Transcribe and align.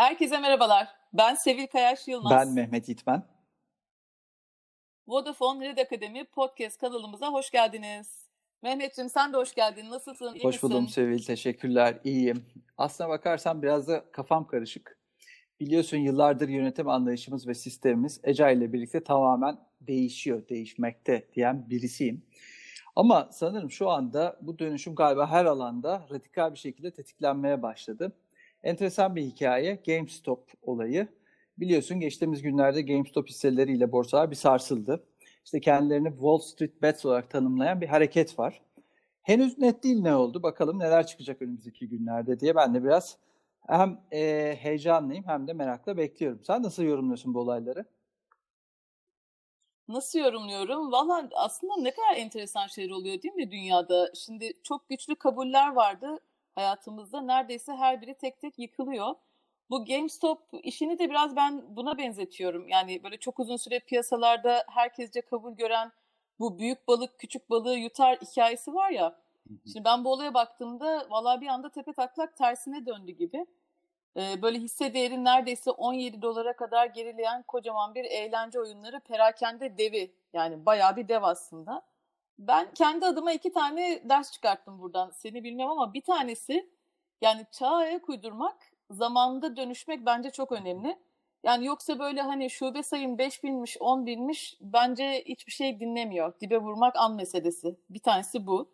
Herkese 0.00 0.38
merhabalar. 0.38 0.88
Ben 1.12 1.34
Sevil 1.34 1.66
Kayaş 1.66 2.08
Yılmaz. 2.08 2.32
Ben 2.32 2.54
Mehmet 2.54 2.88
İtmen. 2.88 3.22
Vodafone 5.06 5.68
Red 5.68 5.78
Akademi 5.78 6.24
podcast 6.24 6.80
kanalımıza 6.80 7.32
hoş 7.32 7.50
geldiniz. 7.50 8.28
Mehmetciğim 8.62 9.10
sen 9.10 9.32
de 9.32 9.36
hoş 9.36 9.54
geldin. 9.54 9.90
Nasılsın? 9.90 10.34
İyi 10.34 10.44
Hoş 10.44 10.54
misin? 10.54 10.70
buldum 10.70 10.88
Sevil. 10.88 11.24
Teşekkürler. 11.24 11.98
İyiyim. 12.04 12.46
Aslına 12.78 13.08
bakarsan 13.08 13.62
biraz 13.62 13.88
da 13.88 14.10
kafam 14.12 14.46
karışık. 14.46 14.98
Biliyorsun 15.60 15.96
yıllardır 15.96 16.48
yönetim 16.48 16.88
anlayışımız 16.88 17.48
ve 17.48 17.54
sistemimiz 17.54 18.20
Agile 18.24 18.52
ile 18.52 18.72
birlikte 18.72 19.04
tamamen 19.04 19.58
değişiyor, 19.80 20.48
değişmekte 20.48 21.28
diyen 21.34 21.70
birisiyim. 21.70 22.26
Ama 22.96 23.28
sanırım 23.32 23.70
şu 23.70 23.90
anda 23.90 24.38
bu 24.40 24.58
dönüşüm 24.58 24.94
galiba 24.94 25.30
her 25.30 25.44
alanda 25.44 26.06
radikal 26.10 26.52
bir 26.52 26.58
şekilde 26.58 26.90
tetiklenmeye 26.90 27.62
başladı. 27.62 28.12
Enteresan 28.62 29.16
bir 29.16 29.22
hikaye 29.22 29.74
GameStop 29.86 30.52
olayı. 30.62 31.08
Biliyorsun 31.58 32.00
geçtiğimiz 32.00 32.42
günlerde 32.42 32.82
GameStop 32.82 33.28
hisseleriyle 33.28 33.92
borsalar 33.92 34.30
bir 34.30 34.36
sarsıldı. 34.36 35.04
İşte 35.44 35.60
kendilerini 35.60 36.08
Wall 36.10 36.38
Street 36.38 36.82
Bets 36.82 37.06
olarak 37.06 37.30
tanımlayan 37.30 37.80
bir 37.80 37.86
hareket 37.86 38.38
var. 38.38 38.62
Henüz 39.22 39.58
net 39.58 39.84
değil 39.84 40.00
ne 40.00 40.14
oldu. 40.14 40.42
Bakalım 40.42 40.78
neler 40.78 41.06
çıkacak 41.06 41.42
önümüzdeki 41.42 41.88
günlerde 41.88 42.40
diye 42.40 42.56
ben 42.56 42.74
de 42.74 42.84
biraz 42.84 43.18
hem 43.66 44.00
e, 44.12 44.54
heyecanlıyım 44.60 45.24
hem 45.26 45.48
de 45.48 45.52
merakla 45.52 45.96
bekliyorum. 45.96 46.40
Sen 46.44 46.62
nasıl 46.62 46.82
yorumluyorsun 46.82 47.34
bu 47.34 47.40
olayları? 47.40 47.84
Nasıl 49.88 50.18
yorumluyorum? 50.18 50.92
Valla 50.92 51.28
aslında 51.32 51.76
ne 51.76 51.90
kadar 51.90 52.16
enteresan 52.16 52.66
şeyler 52.66 52.90
oluyor 52.90 53.22
değil 53.22 53.34
mi 53.34 53.50
dünyada? 53.50 54.12
Şimdi 54.14 54.52
çok 54.62 54.88
güçlü 54.88 55.16
kabuller 55.16 55.72
vardı 55.72 56.18
hayatımızda. 56.60 57.20
Neredeyse 57.20 57.72
her 57.72 58.02
biri 58.02 58.14
tek 58.14 58.40
tek 58.40 58.58
yıkılıyor. 58.58 59.14
Bu 59.70 59.84
GameStop 59.84 60.38
işini 60.62 60.98
de 60.98 61.10
biraz 61.10 61.36
ben 61.36 61.76
buna 61.76 61.98
benzetiyorum. 61.98 62.68
Yani 62.68 63.02
böyle 63.04 63.16
çok 63.16 63.40
uzun 63.40 63.56
süre 63.56 63.80
piyasalarda 63.80 64.64
herkesce 64.68 65.20
kabul 65.20 65.52
gören 65.52 65.92
bu 66.40 66.58
büyük 66.58 66.88
balık 66.88 67.18
küçük 67.18 67.50
balığı 67.50 67.76
yutar 67.76 68.16
hikayesi 68.16 68.74
var 68.74 68.90
ya. 68.90 69.16
Şimdi 69.72 69.84
ben 69.84 70.04
bu 70.04 70.12
olaya 70.12 70.34
baktığımda 70.34 71.06
valla 71.10 71.40
bir 71.40 71.46
anda 71.46 71.70
tepe 71.70 71.92
taklak 71.92 72.36
tersine 72.36 72.86
döndü 72.86 73.12
gibi. 73.12 73.46
Ee, 74.16 74.42
böyle 74.42 74.58
hisse 74.58 74.94
değeri 74.94 75.24
neredeyse 75.24 75.70
17 75.70 76.22
dolara 76.22 76.52
kadar 76.56 76.86
gerileyen 76.86 77.42
kocaman 77.42 77.94
bir 77.94 78.04
eğlence 78.04 78.60
oyunları 78.60 79.00
perakende 79.00 79.78
devi. 79.78 80.14
Yani 80.32 80.66
bayağı 80.66 80.96
bir 80.96 81.08
dev 81.08 81.22
aslında. 81.22 81.82
Ben 82.40 82.74
kendi 82.74 83.06
adıma 83.06 83.32
iki 83.32 83.52
tane 83.52 84.02
ders 84.08 84.32
çıkarttım 84.32 84.80
buradan. 84.80 85.10
Seni 85.10 85.44
bilmem 85.44 85.68
ama 85.68 85.94
bir 85.94 86.02
tanesi 86.02 86.70
yani 87.22 87.46
çağa 87.52 87.76
ayak 87.76 88.08
uydurmak, 88.08 88.72
zamanında 88.90 89.56
dönüşmek 89.56 90.06
bence 90.06 90.30
çok 90.30 90.52
önemli. 90.52 90.98
Yani 91.44 91.66
yoksa 91.66 91.98
böyle 91.98 92.22
hani 92.22 92.50
şube 92.50 92.82
sayım 92.82 93.18
5 93.18 93.44
binmiş, 93.44 93.76
10 93.80 94.06
binmiş 94.06 94.56
bence 94.60 95.24
hiçbir 95.26 95.52
şey 95.52 95.80
dinlemiyor. 95.80 96.40
Dibe 96.40 96.58
vurmak 96.58 96.96
an 96.96 97.14
meselesi. 97.14 97.76
Bir 97.90 97.98
tanesi 97.98 98.46
bu. 98.46 98.72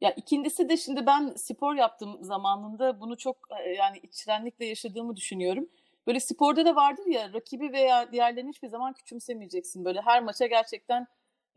Ya 0.00 0.12
ikincisi 0.12 0.68
de 0.68 0.76
şimdi 0.76 1.06
ben 1.06 1.32
spor 1.36 1.74
yaptım 1.74 2.18
zamanında 2.20 3.00
bunu 3.00 3.16
çok 3.16 3.36
e, 3.64 3.70
yani 3.70 3.98
içtenlikle 4.02 4.66
yaşadığımı 4.66 5.16
düşünüyorum. 5.16 5.68
Böyle 6.06 6.20
sporda 6.20 6.64
da 6.64 6.76
vardır 6.76 7.06
ya 7.06 7.32
rakibi 7.32 7.72
veya 7.72 8.12
diğerlerini 8.12 8.50
hiçbir 8.50 8.68
zaman 8.68 8.92
küçümsemeyeceksin. 8.92 9.84
Böyle 9.84 10.00
her 10.00 10.22
maça 10.22 10.46
gerçekten 10.46 11.06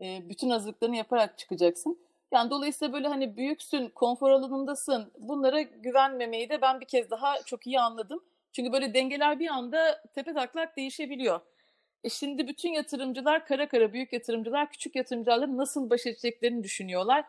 e, 0.02 0.28
bütün 0.28 0.50
hazırlıklarını 0.50 0.96
yaparak 0.96 1.38
çıkacaksın. 1.38 1.98
Yani 2.32 2.50
dolayısıyla 2.50 2.92
böyle 2.92 3.08
hani 3.08 3.36
büyüksün, 3.36 3.88
konfor 3.88 4.30
alanındasın. 4.30 5.12
Bunlara 5.18 5.62
güvenmemeyi 5.62 6.48
de 6.48 6.62
ben 6.62 6.80
bir 6.80 6.86
kez 6.86 7.10
daha 7.10 7.42
çok 7.42 7.66
iyi 7.66 7.80
anladım. 7.80 8.20
Çünkü 8.52 8.72
böyle 8.72 8.94
dengeler 8.94 9.40
bir 9.40 9.48
anda 9.48 10.02
tepe 10.14 10.34
taklak 10.34 10.76
değişebiliyor. 10.76 11.40
E 12.04 12.08
şimdi 12.08 12.48
bütün 12.48 12.72
yatırımcılar 12.72 13.46
kara 13.46 13.68
kara 13.68 13.92
büyük 13.92 14.12
yatırımcılar 14.12 14.70
küçük 14.70 14.96
yatırımcılarla 14.96 15.56
nasıl 15.56 15.90
baş 15.90 16.06
edeceklerini 16.06 16.64
düşünüyorlar. 16.64 17.24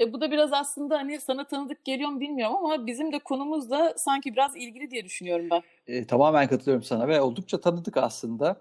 E 0.00 0.12
bu 0.12 0.20
da 0.20 0.30
biraz 0.30 0.52
aslında 0.52 0.98
hani 0.98 1.20
sana 1.20 1.46
tanıdık 1.46 1.84
geliyor 1.84 2.10
mu 2.10 2.20
bilmiyorum 2.20 2.56
ama 2.56 2.86
bizim 2.86 3.12
de 3.12 3.18
konumuz 3.18 3.70
da 3.70 3.94
sanki 3.96 4.32
biraz 4.32 4.56
ilgili 4.56 4.90
diye 4.90 5.04
düşünüyorum 5.04 5.48
ben. 5.50 5.62
E, 5.86 6.06
tamamen 6.06 6.48
katılıyorum 6.48 6.82
sana 6.82 7.08
ve 7.08 7.20
oldukça 7.20 7.60
tanıdık 7.60 7.96
aslında. 7.96 8.56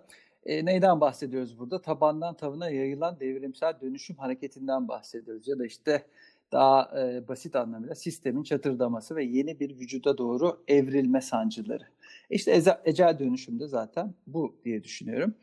E, 0.47 0.66
neyden 0.66 1.02
bahsediyoruz 1.02 1.59
burada? 1.59 1.81
Tabandan 1.81 2.38
tavana 2.38 2.69
yayılan 2.69 3.19
devrimsel 3.19 3.74
dönüşüm 3.81 4.16
hareketinden 4.16 4.88
bahsediyoruz. 4.88 5.47
Ya 5.47 5.59
da 5.59 5.66
işte 5.66 6.03
daha 6.52 7.02
e, 7.02 7.28
basit 7.28 7.56
anlamıyla 7.56 7.96
sistemin 7.96 8.44
çatırdaması 8.44 9.16
ve 9.16 9.24
yeni 9.24 9.59
bir 9.59 9.80
vücuda 9.80 10.18
doğru 10.18 10.63
evrilme 10.68 11.22
sancıları. 11.22 11.84
İşte 12.30 12.56
ece, 12.56 12.78
ecel 12.86 13.19
dönüşümde 13.19 13.68
zaten 13.68 14.13
bu 14.28 14.56
diye 14.66 14.84
düşünüyorum. 14.84 15.34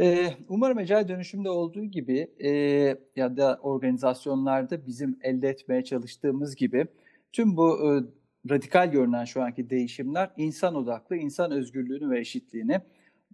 E, 0.00 0.28
umarım 0.48 0.78
ecel 0.78 1.08
dönüşümde 1.08 1.50
olduğu 1.50 1.84
gibi 1.84 2.30
e, 2.38 2.50
ya 3.16 3.36
da 3.36 3.58
organizasyonlarda 3.62 4.86
bizim 4.86 5.18
elde 5.22 5.48
etmeye 5.48 5.84
çalıştığımız 5.84 6.56
gibi 6.56 6.86
tüm 7.32 7.56
bu 7.56 7.70
e, 7.70 7.88
radikal 8.50 8.90
görünen 8.90 9.24
şu 9.24 9.42
anki 9.42 9.70
değişimler 9.70 10.30
insan 10.36 10.74
odaklı, 10.74 11.16
insan 11.16 11.50
özgürlüğünü 11.50 12.10
ve 12.10 12.20
eşitliğini 12.20 12.80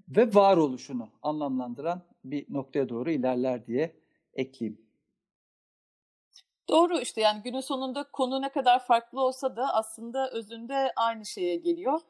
ve 0.08 0.34
varoluşunu 0.34 1.08
anlamlandıran 1.22 2.02
bir 2.24 2.46
noktaya 2.48 2.88
doğru 2.88 3.10
ilerler 3.10 3.66
diye 3.66 3.96
ekleyeyim. 4.34 4.88
Doğru 6.68 7.00
işte 7.00 7.20
yani 7.20 7.42
günün 7.42 7.60
sonunda 7.60 8.04
konu 8.12 8.42
ne 8.42 8.48
kadar 8.48 8.86
farklı 8.86 9.20
olsa 9.20 9.56
da 9.56 9.74
aslında 9.74 10.30
özünde 10.30 10.92
aynı 10.96 11.26
şeye 11.26 11.56
geliyor. 11.56 12.00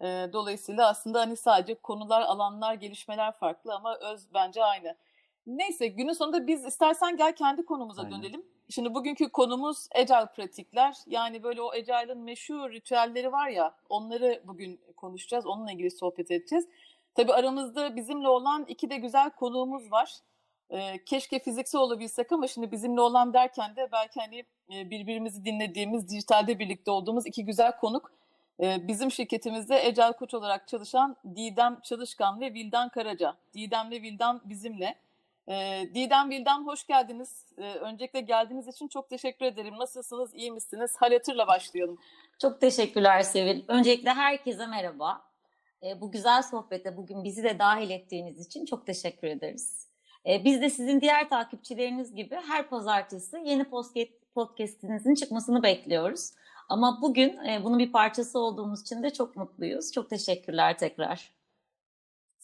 E, 0.00 0.06
dolayısıyla 0.32 0.88
aslında 0.88 1.20
hani 1.20 1.36
sadece 1.36 1.74
konular, 1.74 2.22
alanlar, 2.22 2.74
gelişmeler 2.74 3.32
farklı 3.32 3.74
ama 3.74 3.96
öz 3.96 4.34
bence 4.34 4.64
aynı. 4.64 4.96
Neyse 5.46 5.86
günün 5.86 6.12
sonunda 6.12 6.46
biz 6.46 6.64
istersen 6.64 7.16
gel 7.16 7.36
kendi 7.36 7.64
konumuza 7.64 8.02
Aynen. 8.02 8.22
dönelim. 8.22 8.46
Şimdi 8.70 8.94
bugünkü 8.94 9.28
konumuz 9.28 9.88
Agile 9.94 10.26
pratikler. 10.36 10.96
Yani 11.06 11.42
böyle 11.42 11.62
o 11.62 11.70
Agile'ın 11.72 12.18
meşhur 12.18 12.70
ritüelleri 12.70 13.32
var 13.32 13.48
ya 13.48 13.74
onları 13.88 14.42
bugün 14.44 14.80
konuşacağız. 14.96 15.46
Onunla 15.46 15.72
ilgili 15.72 15.90
sohbet 15.90 16.30
edeceğiz. 16.30 16.68
Tabii 17.18 17.32
aramızda 17.32 17.96
bizimle 17.96 18.28
olan 18.28 18.64
iki 18.68 18.90
de 18.90 18.96
güzel 18.96 19.30
konuğumuz 19.30 19.92
var. 19.92 20.14
Ee, 20.70 21.04
keşke 21.04 21.38
fiziksel 21.38 21.80
olabilsek 21.80 22.32
ama 22.32 22.46
şimdi 22.46 22.72
bizimle 22.72 23.00
olan 23.00 23.32
derken 23.32 23.76
de 23.76 23.88
belki 23.92 24.20
hani 24.20 24.44
e, 24.74 24.90
birbirimizi 24.90 25.44
dinlediğimiz, 25.44 26.08
dijitalde 26.08 26.58
birlikte 26.58 26.90
olduğumuz 26.90 27.26
iki 27.26 27.44
güzel 27.44 27.76
konuk. 27.76 28.12
Ee, 28.60 28.88
bizim 28.88 29.10
şirketimizde 29.10 29.74
Agile 29.74 30.12
Koç 30.12 30.34
olarak 30.34 30.68
çalışan 30.68 31.16
Didem 31.36 31.80
Çalışkan 31.82 32.40
ve 32.40 32.54
Vildan 32.54 32.88
Karaca. 32.88 33.34
Didem 33.54 33.90
ve 33.90 34.02
Vildan 34.02 34.40
bizimle. 34.44 34.94
Ee, 35.48 35.88
Didem 35.94 36.30
Vildan 36.30 36.66
hoş 36.66 36.86
geldiniz. 36.86 37.46
Ee, 37.58 37.62
öncelikle 37.62 38.20
geldiğiniz 38.20 38.68
için 38.68 38.88
çok 38.88 39.08
teşekkür 39.08 39.46
ederim. 39.46 39.78
Nasılsınız, 39.78 40.34
iyi 40.34 40.50
misiniz? 40.50 40.96
Hal 40.98 41.46
başlayalım. 41.46 41.98
Çok 42.38 42.60
teşekkürler 42.60 43.22
Sevil. 43.22 43.62
Öncelikle 43.68 44.10
herkese 44.10 44.66
merhaba. 44.66 45.27
E, 45.82 46.00
bu 46.00 46.10
güzel 46.10 46.42
sohbete 46.42 46.96
bugün 46.96 47.24
bizi 47.24 47.42
de 47.42 47.58
dahil 47.58 47.90
ettiğiniz 47.90 48.46
için 48.46 48.64
çok 48.64 48.86
teşekkür 48.86 49.28
ederiz. 49.28 49.88
E, 50.26 50.44
biz 50.44 50.62
de 50.62 50.70
sizin 50.70 51.00
diğer 51.00 51.28
takipçileriniz 51.28 52.14
gibi 52.14 52.34
her 52.34 52.68
pazartesi 52.68 53.36
yeni 53.44 53.64
podcast, 53.64 54.10
podcastinizin 54.34 55.14
çıkmasını 55.14 55.62
bekliyoruz. 55.62 56.30
Ama 56.68 57.02
bugün 57.02 57.44
e, 57.44 57.64
bunun 57.64 57.78
bir 57.78 57.92
parçası 57.92 58.38
olduğumuz 58.38 58.82
için 58.82 59.02
de 59.02 59.12
çok 59.12 59.36
mutluyuz. 59.36 59.92
Çok 59.92 60.10
teşekkürler 60.10 60.78
tekrar. 60.78 61.37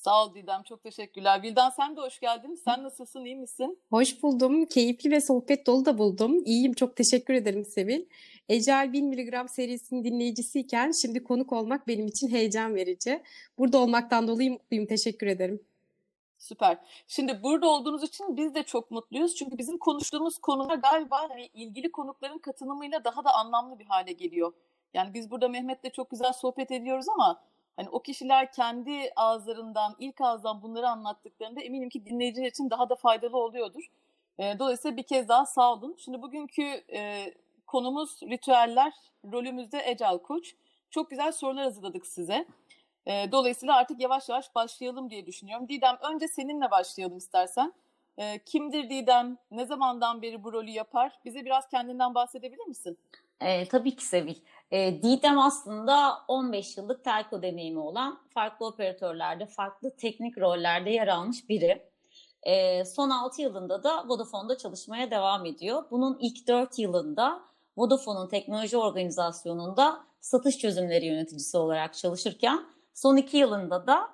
Sağ 0.04 0.25
ol 0.25 0.34
Didem, 0.34 0.62
çok 0.62 0.82
teşekkürler. 0.82 1.42
Vildan 1.42 1.70
sen 1.70 1.97
de 1.97 2.00
hoş 2.00 2.20
geldin. 2.20 2.54
Sen 2.65 2.82
nasılsın, 2.82 3.25
iyi 3.25 3.37
misin? 3.37 3.78
Hoş 3.91 4.22
buldum. 4.22 4.66
Keyifli 4.66 5.10
ve 5.10 5.20
sohbet 5.20 5.67
dolu 5.67 5.84
da 5.84 5.99
buldum. 5.99 6.44
İyiyim. 6.44 6.73
Çok 6.73 6.96
teşekkür 6.96 7.34
ederim 7.34 7.64
Sevil. 7.64 8.05
Ecel 8.49 8.93
1000 8.93 9.08
mg 9.08 9.50
serisinin 9.50 10.05
dinleyicisiyken 10.05 10.93
şimdi 11.02 11.25
konuk 11.25 11.52
olmak 11.52 11.88
benim 11.88 12.06
için 12.06 12.28
heyecan 12.28 12.75
verici. 12.75 13.23
Burada 13.58 13.78
olmaktan 13.78 14.28
dolayı 14.28 14.50
mutluyum. 14.50 14.87
Teşekkür 14.87 15.26
ederim. 15.26 15.61
Süper. 16.38 16.78
Şimdi 17.08 17.43
burada 17.43 17.69
olduğunuz 17.69 18.02
için 18.02 18.37
biz 18.37 18.55
de 18.55 18.62
çok 18.62 18.90
mutluyuz. 18.90 19.34
Çünkü 19.34 19.58
bizim 19.58 19.78
konuştuğumuz 19.78 20.38
konular 20.38 20.76
galiba 20.76 21.31
hani 21.31 21.46
ilgili 21.46 21.93
konukların 21.93 22.38
katılımıyla 22.38 23.05
daha 23.05 23.25
da 23.25 23.34
anlamlı 23.34 23.78
bir 23.78 23.87
hale 23.87 24.12
geliyor. 24.12 24.52
Yani 24.94 25.14
biz 25.14 25.31
burada 25.31 25.49
Mehmet'le 25.49 25.93
çok 25.93 26.11
güzel 26.11 26.32
sohbet 26.32 26.70
ediyoruz 26.70 27.08
ama 27.08 27.43
hani 27.76 27.88
o 27.88 28.03
kişiler 28.03 28.53
kendi 28.53 29.11
ağızlarından, 29.17 29.97
ilk 29.99 30.21
ağızdan 30.21 30.62
bunları 30.62 30.88
anlattıklarında 30.88 31.61
eminim 31.61 31.88
ki 31.88 32.06
dinleyiciler 32.06 32.47
için 32.47 32.71
daha 32.71 32.88
da 32.88 32.94
faydalı 32.94 33.37
oluyordur. 33.37 33.91
E, 34.38 34.59
dolayısıyla 34.59 34.97
bir 34.97 35.03
kez 35.03 35.29
daha 35.29 35.47
sağ 35.47 35.73
olun. 35.73 35.97
Şimdi 35.99 36.23
bugünkü 36.23 36.62
e, 36.93 37.35
konumuz 37.67 38.23
ritüeller, 38.23 38.93
rolümüzde 39.32 39.87
Agile 39.87 40.23
Koç. 40.23 40.55
Çok 40.91 41.11
güzel 41.11 41.32
sorular 41.32 41.65
hazırladık 41.65 42.06
size. 42.06 42.47
E, 43.06 43.32
dolayısıyla 43.32 43.76
artık 43.76 44.00
yavaş 44.00 44.29
yavaş 44.29 44.55
başlayalım 44.55 45.11
diye 45.11 45.26
düşünüyorum. 45.26 45.69
Didem 45.69 45.99
önce 46.15 46.29
seninle 46.29 46.71
başlayalım 46.71 47.17
istersen. 47.17 47.73
E, 48.19 48.38
kimdir 48.38 48.91
Didem? 48.91 49.38
Ne 49.50 49.67
zamandan 49.67 50.23
beri 50.23 50.44
bu 50.44 50.53
rolü 50.53 50.71
yapar? 50.71 51.12
Bize 51.25 51.44
biraz 51.44 51.69
kendinden 51.69 52.15
bahsedebilir 52.15 52.67
misin? 52.67 52.99
E, 53.40 53.69
tabii 53.69 53.96
ki 53.96 54.04
Sevil. 54.04 54.36
E, 54.70 55.02
Didem 55.02 55.38
aslında 55.38 56.19
15 56.28 56.76
yıllık 56.76 57.04
telco 57.04 57.42
deneyimi 57.42 57.78
olan 57.78 58.20
farklı 58.28 58.66
operatörlerde, 58.66 59.46
farklı 59.46 59.96
teknik 59.96 60.38
rollerde 60.38 60.90
yer 60.90 61.08
almış 61.08 61.48
biri. 61.48 61.90
E, 62.42 62.84
son 62.84 63.10
6 63.10 63.42
yılında 63.42 63.84
da 63.84 64.08
Vodafone'da 64.08 64.58
çalışmaya 64.58 65.10
devam 65.10 65.46
ediyor. 65.46 65.84
Bunun 65.90 66.19
ilk 66.20 66.48
4 66.48 66.78
yılında 66.78 67.42
Vodafone'un 67.76 68.28
teknoloji 68.28 68.76
organizasyonunda 68.76 70.04
satış 70.20 70.58
çözümleri 70.58 71.06
yöneticisi 71.06 71.56
olarak 71.56 71.94
çalışırken 71.94 72.66
son 72.94 73.16
2 73.16 73.37
yılında 73.37 73.87
da 73.87 74.08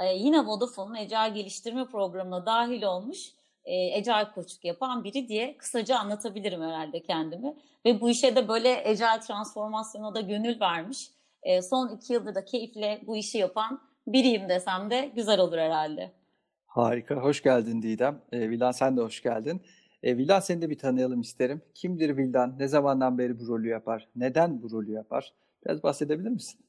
e, 0.00 0.14
yine 0.14 0.46
Vodafone'un 0.46 0.94
Agile 0.94 1.28
geliştirme 1.28 1.86
programına 1.86 2.46
dahil 2.46 2.82
olmuş 2.82 3.32
e, 3.66 3.98
Agile 3.98 4.30
koçluk 4.34 4.64
yapan 4.64 5.04
biri 5.04 5.28
diye 5.28 5.56
kısaca 5.56 5.98
anlatabilirim 5.98 6.62
herhalde 6.62 7.02
kendimi. 7.02 7.54
Ve 7.86 8.00
bu 8.00 8.10
işe 8.10 8.36
de 8.36 8.48
böyle 8.48 8.84
Agile 8.86 9.20
transformasyona 9.26 10.14
da 10.14 10.20
gönül 10.20 10.60
vermiş. 10.60 11.10
E, 11.42 11.62
son 11.62 11.96
iki 11.96 12.12
yıldır 12.12 12.34
da 12.34 12.44
keyifle 12.44 13.00
bu 13.06 13.16
işi 13.16 13.38
yapan 13.38 13.80
biriyim 14.06 14.48
desem 14.48 14.90
de 14.90 15.12
güzel 15.14 15.40
olur 15.40 15.58
herhalde. 15.58 16.12
Harika. 16.66 17.14
Hoş 17.14 17.42
geldin 17.42 17.82
Didem. 17.82 18.20
E, 18.32 18.50
Vildan 18.50 18.70
sen 18.70 18.96
de 18.96 19.00
hoş 19.00 19.22
geldin. 19.22 19.62
E, 20.02 20.16
Vildan 20.16 20.40
seni 20.40 20.62
de 20.62 20.70
bir 20.70 20.78
tanıyalım 20.78 21.20
isterim. 21.20 21.62
Kimdir 21.74 22.16
Vildan? 22.16 22.54
Ne 22.58 22.68
zamandan 22.68 23.18
beri 23.18 23.40
bu 23.40 23.46
rolü 23.48 23.68
yapar? 23.68 24.08
Neden 24.16 24.62
bu 24.62 24.70
rolü 24.70 24.92
yapar? 24.92 25.32
Biraz 25.66 25.82
bahsedebilir 25.82 26.28
misin? 26.30 26.60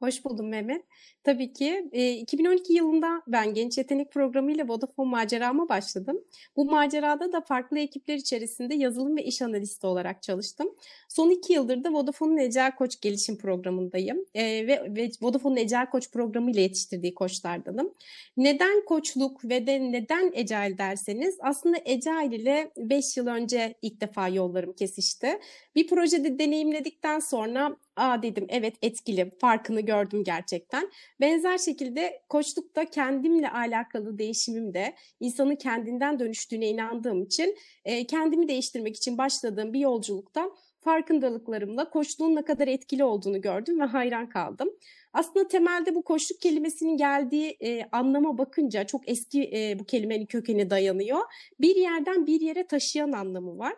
Hoş 0.00 0.24
buldum 0.24 0.48
Mehmet. 0.48 0.84
Tabii 1.24 1.52
ki 1.52 1.88
e, 1.92 2.12
2012 2.12 2.72
yılında 2.72 3.22
ben 3.26 3.54
Genç 3.54 3.78
Yetenek 3.78 4.12
Programı 4.12 4.52
ile 4.52 4.68
Vodafone 4.68 5.10
macerama 5.10 5.68
başladım. 5.68 6.24
Bu 6.56 6.64
macerada 6.64 7.32
da 7.32 7.40
farklı 7.40 7.78
ekipler 7.78 8.14
içerisinde 8.14 8.74
yazılım 8.74 9.16
ve 9.16 9.24
iş 9.24 9.42
analisti 9.42 9.86
olarak 9.86 10.22
çalıştım. 10.22 10.68
Son 11.08 11.30
iki 11.30 11.52
yıldır 11.52 11.84
da 11.84 11.92
Vodafone'un 11.92 12.36
Ecel 12.36 12.76
Koç 12.76 13.00
gelişim 13.00 13.38
programındayım 13.38 14.24
E, 14.34 14.66
ve, 14.66 14.96
ve 14.96 15.10
Vodafone'un 15.22 15.56
Ecel 15.56 15.90
Koç 15.90 16.10
programı 16.10 16.50
ile 16.50 16.60
yetiştirdiği 16.60 17.14
koçlardanım. 17.14 17.94
Neden 18.36 18.84
koçluk 18.84 19.44
ve 19.44 19.66
de 19.66 19.92
neden 19.92 20.30
Ecel 20.34 20.74
derseniz 20.78 21.38
aslında 21.40 21.76
Ecel 21.84 22.32
ile 22.32 22.70
5 22.76 23.16
yıl 23.16 23.26
önce 23.26 23.74
ilk 23.82 24.00
defa 24.00 24.28
yollarım 24.28 24.72
kesişti. 24.72 25.38
Bir 25.74 25.86
projede 25.86 26.38
deneyimledikten 26.38 27.18
sonra 27.18 27.76
aa 27.98 28.22
dedim 28.22 28.46
evet 28.48 28.74
etkili 28.82 29.30
farkını 29.40 29.80
gördüm 29.80 30.24
gerçekten. 30.24 30.90
Benzer 31.20 31.58
şekilde 31.58 32.22
koçlukta 32.28 32.84
kendimle 32.84 33.50
alakalı 33.50 34.18
değişimim 34.18 34.74
de 34.74 34.94
insanın 35.20 35.56
kendinden 35.56 36.18
dönüştüğüne 36.18 36.68
inandığım 36.68 37.22
için 37.22 37.56
e, 37.84 38.06
kendimi 38.06 38.48
değiştirmek 38.48 38.96
için 38.96 39.18
başladığım 39.18 39.72
bir 39.72 39.80
yolculukta 39.80 40.50
farkındalıklarımla 40.80 41.90
koçluğun 41.90 42.36
ne 42.36 42.44
kadar 42.44 42.68
etkili 42.68 43.04
olduğunu 43.04 43.40
gördüm 43.40 43.80
ve 43.80 43.84
hayran 43.84 44.28
kaldım. 44.28 44.68
Aslında 45.12 45.48
temelde 45.48 45.94
bu 45.94 46.02
koçluk 46.02 46.40
kelimesinin 46.40 46.96
geldiği 46.96 47.56
e, 47.62 47.84
anlama 47.92 48.38
bakınca 48.38 48.84
çok 48.84 49.08
eski 49.08 49.50
e, 49.54 49.78
bu 49.78 49.84
kelimenin 49.84 50.26
kökeni 50.26 50.70
dayanıyor. 50.70 51.20
Bir 51.60 51.76
yerden 51.76 52.26
bir 52.26 52.40
yere 52.40 52.66
taşıyan 52.66 53.12
anlamı 53.12 53.58
var. 53.58 53.74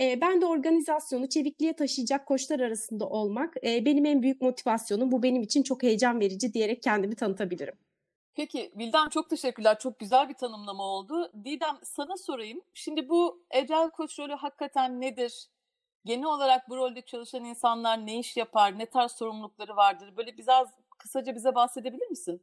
E, 0.00 0.20
ben 0.20 0.40
de 0.40 0.46
organizasyonu 0.46 1.28
çevikliğe 1.28 1.76
taşıyacak 1.76 2.26
koçlar 2.26 2.60
arasında 2.60 3.08
olmak 3.08 3.54
e, 3.64 3.84
benim 3.84 4.06
en 4.06 4.22
büyük 4.22 4.40
motivasyonum. 4.40 5.12
Bu 5.12 5.22
benim 5.22 5.42
için 5.42 5.62
çok 5.62 5.82
heyecan 5.82 6.20
verici 6.20 6.54
diyerek 6.54 6.82
kendimi 6.82 7.14
tanıtabilirim. 7.14 7.74
Peki 8.34 8.72
Vildan 8.76 9.08
çok 9.08 9.30
teşekkürler. 9.30 9.78
Çok 9.78 9.98
güzel 9.98 10.28
bir 10.28 10.34
tanımlama 10.34 10.84
oldu. 10.84 11.32
Didem 11.44 11.78
sana 11.82 12.16
sorayım. 12.16 12.60
Şimdi 12.74 13.08
bu 13.08 13.42
Agile 13.50 13.90
Koç 13.90 14.18
rolü 14.18 14.32
hakikaten 14.32 15.00
nedir? 15.00 15.46
Genel 16.04 16.24
olarak 16.24 16.68
bu 16.68 16.76
rolde 16.76 17.02
çalışan 17.02 17.44
insanlar 17.44 18.06
ne 18.06 18.18
iş 18.18 18.36
yapar? 18.36 18.78
Ne 18.78 18.86
tarz 18.86 19.12
sorumlulukları 19.12 19.76
vardır? 19.76 20.16
Böyle 20.16 20.38
biraz 20.38 20.68
kısaca 20.98 21.34
bize 21.34 21.54
bahsedebilir 21.54 22.10
misin? 22.10 22.42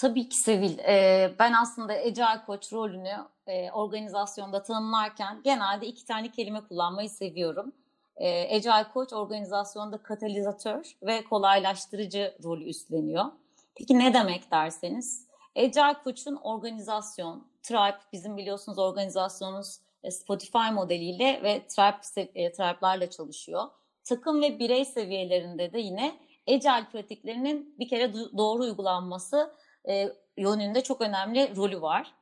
Tabii 0.00 0.28
ki 0.28 0.36
Sevil. 0.36 0.78
Ee, 0.78 1.30
ben 1.38 1.52
aslında 1.52 1.92
Agile 1.92 2.44
Koç 2.46 2.72
rolünü 2.72 3.16
e, 3.46 3.70
organizasyonda 3.70 4.62
tanımlarken 4.62 5.40
genelde 5.44 5.86
iki 5.86 6.04
tane 6.04 6.30
kelime 6.30 6.60
kullanmayı 6.60 7.10
seviyorum. 7.10 7.72
Ee, 8.16 8.56
Agile 8.56 8.92
Koç 8.92 9.12
organizasyonda 9.12 10.02
katalizatör 10.02 10.96
ve 11.02 11.24
kolaylaştırıcı 11.24 12.34
rolü 12.44 12.64
üstleniyor. 12.64 13.24
Peki 13.74 13.98
ne 13.98 14.14
demek 14.14 14.50
derseniz? 14.50 15.26
Agile 15.56 16.02
Koç'un 16.04 16.36
organizasyon, 16.36 17.46
Tribe 17.62 17.98
bizim 18.12 18.36
biliyorsunuz 18.36 18.78
organizasyonumuz 18.78 19.78
e, 20.02 20.10
Spotify 20.10 20.70
modeliyle 20.72 21.40
ve 21.42 21.66
Tribe, 21.66 22.30
e, 22.34 22.52
Tribe'larla 22.52 23.10
çalışıyor. 23.10 23.64
Takım 24.04 24.42
ve 24.42 24.58
birey 24.58 24.84
seviyelerinde 24.84 25.72
de 25.72 25.78
yine 25.78 26.18
Agile 26.48 26.86
pratiklerinin 26.92 27.74
bir 27.78 27.88
kere 27.88 28.12
doğru 28.14 28.62
uygulanması 28.62 29.60
e, 29.88 30.08
yönünde 30.36 30.82
çok 30.82 31.00
önemli 31.00 31.56
rolü 31.56 31.82
var. 31.82 32.12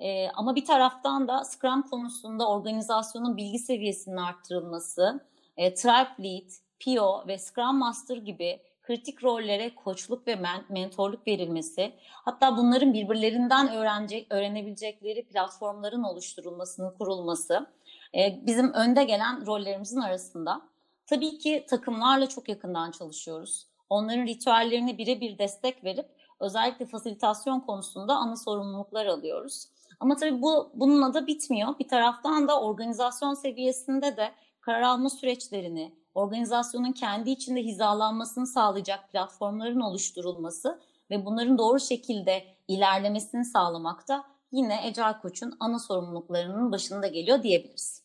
E, 0.00 0.28
ama 0.28 0.56
bir 0.56 0.64
taraftan 0.64 1.28
da 1.28 1.44
Scrum 1.44 1.82
konusunda 1.82 2.48
organizasyonun 2.48 3.36
bilgi 3.36 3.58
seviyesinin 3.58 4.16
arttırılması, 4.16 5.20
e, 5.56 5.74
Tribe 5.74 6.24
Lead, 6.24 6.50
PO 6.84 7.24
ve 7.28 7.38
Scrum 7.38 7.76
Master 7.76 8.16
gibi 8.16 8.60
kritik 8.82 9.24
rollere 9.24 9.74
koçluk 9.74 10.26
ve 10.26 10.36
men 10.36 10.64
mentorluk 10.68 11.26
verilmesi, 11.26 11.92
hatta 12.10 12.56
bunların 12.56 12.92
birbirlerinden 12.92 13.72
öğrenecek, 13.72 14.26
öğrenebilecekleri 14.30 15.26
platformların 15.26 16.02
oluşturulmasının 16.02 16.90
kurulması 16.90 17.66
e, 18.14 18.46
bizim 18.46 18.72
önde 18.72 19.04
gelen 19.04 19.46
rollerimizin 19.46 20.00
arasında. 20.00 20.60
Tabii 21.06 21.38
ki 21.38 21.66
takımlarla 21.68 22.28
çok 22.28 22.48
yakından 22.48 22.90
çalışıyoruz. 22.90 23.66
Onların 23.90 24.26
ritüellerine 24.26 24.98
birebir 24.98 25.38
destek 25.38 25.84
verip 25.84 26.06
özellikle 26.40 26.86
fasilitasyon 26.86 27.60
konusunda 27.60 28.14
ana 28.14 28.36
sorumluluklar 28.36 29.06
alıyoruz. 29.06 29.68
Ama 30.00 30.16
tabii 30.16 30.42
bu 30.42 30.70
bununla 30.74 31.14
da 31.14 31.26
bitmiyor. 31.26 31.78
Bir 31.78 31.88
taraftan 31.88 32.48
da 32.48 32.60
organizasyon 32.60 33.34
seviyesinde 33.34 34.16
de 34.16 34.32
karar 34.60 34.82
alma 34.82 35.10
süreçlerini, 35.10 35.94
organizasyonun 36.14 36.92
kendi 36.92 37.30
içinde 37.30 37.62
hizalanmasını 37.62 38.46
sağlayacak 38.46 39.12
platformların 39.12 39.80
oluşturulması 39.80 40.80
ve 41.10 41.26
bunların 41.26 41.58
doğru 41.58 41.80
şekilde 41.80 42.44
ilerlemesini 42.68 43.44
sağlamak 43.44 44.08
da 44.08 44.24
yine 44.52 44.80
Agile 44.80 45.20
Koç'un 45.22 45.56
ana 45.60 45.78
sorumluluklarının 45.78 46.72
başında 46.72 47.06
geliyor 47.06 47.42
diyebiliriz. 47.42 48.02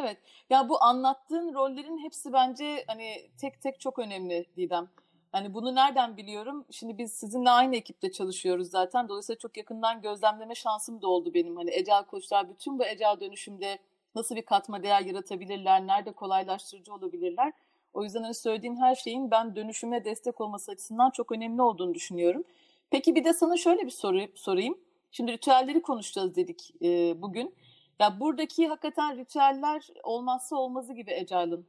Evet. 0.00 0.18
Ya 0.50 0.68
bu 0.68 0.82
anlattığın 0.84 1.54
rollerin 1.54 1.98
hepsi 1.98 2.32
bence 2.32 2.84
hani 2.86 3.30
tek 3.40 3.62
tek 3.62 3.80
çok 3.80 3.98
önemli 3.98 4.46
Didem. 4.56 4.88
Hani 5.32 5.54
bunu 5.54 5.74
nereden 5.74 6.16
biliyorum? 6.16 6.64
Şimdi 6.70 6.98
biz 6.98 7.12
sizinle 7.12 7.50
aynı 7.50 7.76
ekipte 7.76 8.12
çalışıyoruz 8.12 8.70
zaten. 8.70 9.08
Dolayısıyla 9.08 9.38
çok 9.38 9.56
yakından 9.56 10.02
gözlemleme 10.02 10.54
şansım 10.54 11.02
da 11.02 11.08
oldu 11.08 11.34
benim. 11.34 11.56
Hani 11.56 11.70
Ecel 11.74 12.04
koçlar 12.04 12.50
bütün 12.50 12.78
bu 12.78 12.84
Ecel 12.86 13.20
dönüşümde 13.20 13.78
nasıl 14.14 14.36
bir 14.36 14.42
katma 14.42 14.82
değer 14.82 15.00
yaratabilirler, 15.00 15.86
nerede 15.86 16.12
kolaylaştırıcı 16.12 16.94
olabilirler. 16.94 17.52
O 17.94 18.04
yüzden 18.04 18.22
hani 18.22 18.34
söylediğin 18.34 18.76
her 18.76 18.94
şeyin 18.94 19.30
ben 19.30 19.56
dönüşüme 19.56 20.04
destek 20.04 20.40
olması 20.40 20.72
açısından 20.72 21.10
çok 21.10 21.32
önemli 21.32 21.62
olduğunu 21.62 21.94
düşünüyorum. 21.94 22.44
Peki 22.90 23.14
bir 23.14 23.24
de 23.24 23.32
sana 23.32 23.56
şöyle 23.56 23.86
bir 23.86 23.90
soru 23.90 24.20
sorayım. 24.34 24.78
Şimdi 25.10 25.32
ritüelleri 25.32 25.82
konuşacağız 25.82 26.36
dedik 26.36 26.74
e, 26.82 27.22
bugün. 27.22 27.54
Ya 27.98 28.20
buradaki 28.20 28.68
hakikaten 28.68 29.16
ritüeller 29.16 29.88
olmazsa 30.02 30.56
olmazı 30.56 30.92
gibi 30.92 31.14
Agile'ın. 31.14 31.66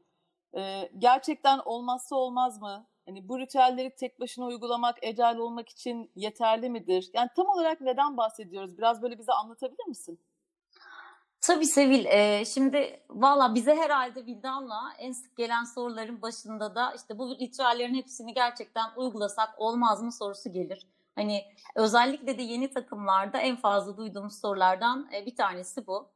E, 0.58 0.90
gerçekten 0.98 1.60
olmazsa 1.66 2.16
olmaz 2.16 2.62
mı? 2.62 2.86
Hani 3.10 3.30
bu 3.30 3.40
ritüelleri 3.40 3.96
tek 3.96 4.20
başına 4.20 4.46
uygulamak, 4.46 5.04
Agile 5.04 5.42
olmak 5.42 5.70
için 5.70 6.12
yeterli 6.16 6.70
midir? 6.70 7.10
Yani 7.14 7.30
tam 7.36 7.48
olarak 7.48 7.82
neden 7.82 8.18
bahsediyoruz? 8.18 8.78
Biraz 8.78 9.02
böyle 9.02 9.20
bize 9.20 9.34
anlatabilir 9.34 9.88
misin? 9.88 10.20
Tabii 11.42 11.66
Sevil, 11.66 12.06
e, 12.06 12.46
şimdi 12.46 13.04
valla 13.10 13.56
bize 13.56 13.76
herhalde 13.76 14.26
Vildan'la 14.26 14.82
en 15.00 15.12
sık 15.12 15.38
gelen 15.38 15.64
soruların 15.64 16.22
başında 16.22 16.76
da 16.76 16.94
işte 16.96 17.18
bu 17.18 17.40
ritüellerin 17.40 17.96
hepsini 17.96 18.34
gerçekten 18.34 18.86
uygulasak 18.96 19.50
olmaz 19.58 20.02
mı 20.04 20.12
sorusu 20.12 20.54
gelir. 20.54 20.88
Hani 21.16 21.46
özellikle 21.76 22.38
de 22.38 22.42
yeni 22.42 22.72
takımlarda 22.72 23.38
en 23.38 23.56
fazla 23.56 23.98
duyduğumuz 23.98 24.40
sorulardan 24.42 25.10
e, 25.14 25.26
bir 25.26 25.36
tanesi 25.36 25.88
bu. 25.88 26.10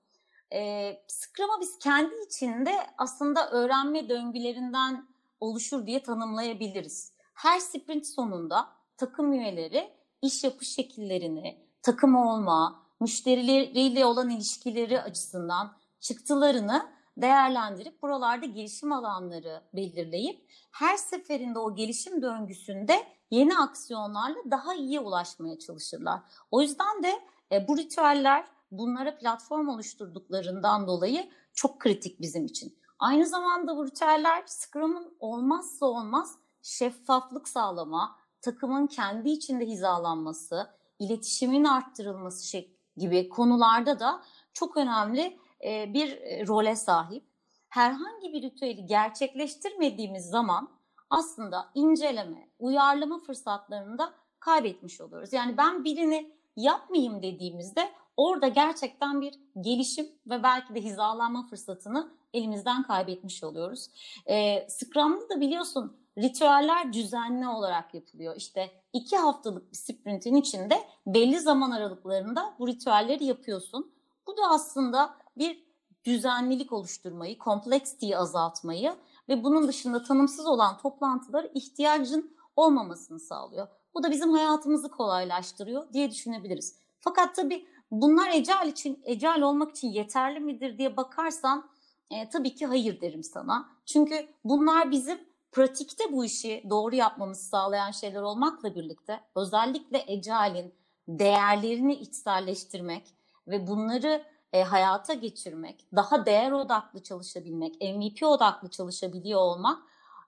E, 0.54 0.92
Scrum'a 1.08 1.62
biz 1.62 1.80
kendi 1.80 2.16
içinde 2.28 2.74
aslında 2.98 3.50
öğrenme 3.52 4.10
döngülerinden 4.10 5.13
oluşur 5.44 5.86
diye 5.86 6.04
tanımlayabiliriz. 6.04 7.14
Her 7.34 7.60
sprint 7.60 8.08
sonunda 8.08 8.70
takım 8.98 9.34
üyeleri 9.34 9.92
iş 10.22 10.44
yapış 10.44 10.68
şekillerini, 10.68 11.58
takım 11.82 12.16
olma, 12.16 12.84
müşterileriyle 13.00 14.06
olan 14.06 14.30
ilişkileri 14.30 15.02
açısından 15.02 15.78
çıktılarını 16.00 16.90
değerlendirip 17.18 18.02
buralarda 18.02 18.46
gelişim 18.46 18.92
alanları 18.92 19.62
belirleyip 19.74 20.50
her 20.72 20.98
seferinde 20.98 21.60
o 21.60 21.76
gelişim 21.76 22.22
döngüsünde 22.22 23.04
yeni 23.32 23.58
aksiyonlarla 23.58 24.38
daha 24.52 24.76
iyi 24.76 25.00
ulaşmaya 25.00 25.60
çalışırlar. 25.60 26.20
O 26.52 26.62
yüzden 26.62 27.04
de 27.04 27.22
e, 27.52 27.68
bu 27.68 27.78
ritüeller 27.78 28.46
bunlara 28.72 29.18
platform 29.18 29.68
oluşturduklarından 29.68 30.88
dolayı 30.88 31.30
çok 31.54 31.80
kritik 31.80 32.22
bizim 32.22 32.46
için. 32.46 32.83
Aynı 33.04 33.26
zamanda 33.26 33.78
bu 33.78 33.86
ritüeller 33.86 34.44
Scrum'un 34.46 35.18
olmazsa 35.20 35.86
olmaz 35.86 36.38
şeffaflık 36.62 37.48
sağlama, 37.48 38.16
takımın 38.42 38.88
kendi 38.88 39.30
içinde 39.30 39.66
hizalanması, 39.66 40.70
iletişimin 41.00 41.64
arttırılması 41.64 42.48
şey 42.48 42.78
gibi 42.98 43.30
konularda 43.30 44.00
da 44.00 44.24
çok 44.54 44.78
önemli 44.78 45.40
e, 45.64 45.94
bir 45.94 46.12
e, 46.12 46.48
role 46.48 46.76
sahip. 46.76 47.24
Herhangi 47.70 48.34
bir 48.34 48.42
ritüeli 48.42 48.86
gerçekleştirmediğimiz 48.86 50.26
zaman 50.26 50.70
aslında 51.10 51.70
inceleme, 51.76 52.50
uyarlama 52.60 53.20
fırsatlarını 53.20 53.98
da 53.98 54.14
kaybetmiş 54.40 55.02
oluyoruz. 55.02 55.34
Yani 55.34 55.58
ben 55.58 55.84
birini 55.84 56.32
yapmayayım 56.56 57.24
dediğimizde 57.24 57.92
orada 58.18 58.48
gerçekten 58.48 59.22
bir 59.22 59.34
gelişim 59.62 60.08
ve 60.28 60.44
belki 60.44 60.76
de 60.76 60.82
hizalanma 60.84 61.48
fırsatını 61.48 62.12
elimizden 62.34 62.84
kaybetmiş 62.84 63.44
oluyoruz. 63.44 63.90
E, 64.26 64.68
Scrum'da 64.70 65.30
da 65.30 65.42
biliyorsun 65.42 65.98
ritüeller 66.18 66.94
düzenli 66.94 67.48
olarak 67.48 67.94
yapılıyor. 67.94 68.36
İşte 68.36 68.72
iki 68.94 69.18
haftalık 69.18 69.72
bir 69.72 69.78
sprintin 69.78 70.36
içinde 70.36 70.84
belli 71.08 71.40
zaman 71.40 71.72
aralıklarında 71.72 72.56
bu 72.60 72.68
ritüelleri 72.68 73.26
yapıyorsun. 73.26 73.92
Bu 74.28 74.38
da 74.38 74.42
aslında 74.50 75.16
bir 75.38 75.64
düzenlilik 76.06 76.74
oluşturmayı, 76.74 77.38
kompleksiteyi 77.38 78.18
azaltmayı 78.18 78.96
ve 79.30 79.44
bunun 79.44 79.68
dışında 79.68 80.04
tanımsız 80.04 80.46
olan 80.46 80.78
toplantılara 80.78 81.48
ihtiyacın 81.54 82.36
olmamasını 82.56 83.20
sağlıyor. 83.20 83.68
Bu 83.94 84.04
da 84.04 84.12
bizim 84.12 84.32
hayatımızı 84.32 84.92
kolaylaştırıyor 84.92 85.94
diye 85.94 86.12
düşünebiliriz. 86.12 86.76
Fakat 87.00 87.36
tabii 87.36 87.68
bunlar 88.02 88.30
ecal 88.30 88.68
için, 88.68 89.02
ecal 89.04 89.42
olmak 89.42 89.72
için 89.72 89.88
yeterli 89.88 90.40
midir 90.40 90.78
diye 90.78 90.98
bakarsan 90.98 91.70
e, 92.12 92.30
tabii 92.30 92.56
ki 92.56 92.66
hayır 92.66 93.02
derim 93.02 93.24
sana. 93.24 93.70
Çünkü 93.86 94.28
bunlar 94.44 94.92
bizim 94.92 95.18
pratikte 95.52 96.12
bu 96.12 96.26
işi 96.26 96.64
doğru 96.70 96.96
yapmamızı 96.96 97.44
sağlayan 97.44 97.92
şeyler 97.92 98.22
olmakla 98.22 98.76
birlikte 98.76 99.20
özellikle 99.36 100.04
ecalin 100.08 100.74
değerlerini 101.08 101.94
içselleştirmek 101.94 103.16
ve 103.48 103.68
bunları 103.68 104.24
e, 104.54 104.64
hayata 104.64 105.14
geçirmek, 105.14 105.88
daha 105.96 106.26
değer 106.26 106.52
odaklı 106.52 107.04
çalışabilmek, 107.04 107.82
MVP 107.82 108.24
odaklı 108.24 108.70
çalışabiliyor 108.70 109.40
olmak 109.40 109.84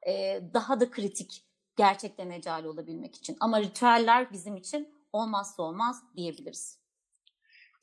e, 0.08 0.42
daha 0.54 0.80
da 0.80 0.92
kritik 0.92 1.46
gerçekten 1.76 2.30
ecal 2.30 2.64
olabilmek 2.64 3.16
için. 3.16 3.38
Ama 3.40 3.62
ritüeller 3.62 4.32
bizim 4.32 4.56
için 4.56 4.96
olmazsa 5.14 5.64
olmaz 5.64 6.04
diyebiliriz. 6.16 6.85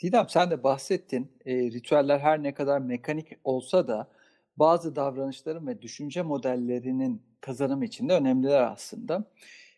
Didem 0.02 0.26
sen 0.28 0.50
de 0.50 0.62
bahsettin. 0.62 1.32
E, 1.47 1.56
ritüeller 1.56 2.18
her 2.18 2.42
ne 2.42 2.54
kadar 2.54 2.78
mekanik 2.78 3.28
olsa 3.44 3.88
da 3.88 4.09
bazı 4.56 4.97
davranışların 4.97 5.66
ve 5.66 5.82
düşünce 5.82 6.23
modellerinin 6.23 7.23
kazanımı 7.40 7.85
için 7.85 8.09
de 8.09 8.12
önemliler 8.12 8.62
aslında. 8.62 9.25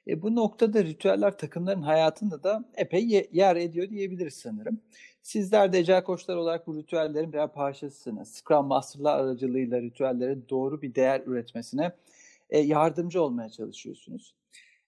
E, 0.09 0.23
bu 0.23 0.35
noktada 0.35 0.85
ritüeller 0.85 1.39
takımların 1.39 1.83
hayatında 1.83 2.43
da 2.43 2.65
epey 2.77 3.07
ye- 3.07 3.29
yer 3.33 3.57
ediyor 3.57 3.89
diyebiliriz 3.91 4.35
sanırım. 4.35 4.81
Sizler 5.23 5.73
de 5.73 5.79
ecel 5.79 6.05
koçlar 6.05 6.37
olarak 6.37 6.67
bu 6.67 6.77
ritüellerin 6.77 7.33
birer 7.33 7.53
parçasısınız. 7.53 8.29
Scrum 8.29 8.67
Master'lar 8.67 9.19
aracılığıyla 9.19 9.83
ritüellerin 9.83 10.47
doğru 10.51 10.83
bir 10.83 10.95
değer 10.95 11.23
üretmesine 11.27 11.93
e, 12.51 12.59
yardımcı 12.59 13.23
olmaya 13.23 13.49
çalışıyorsunuz. 13.51 14.35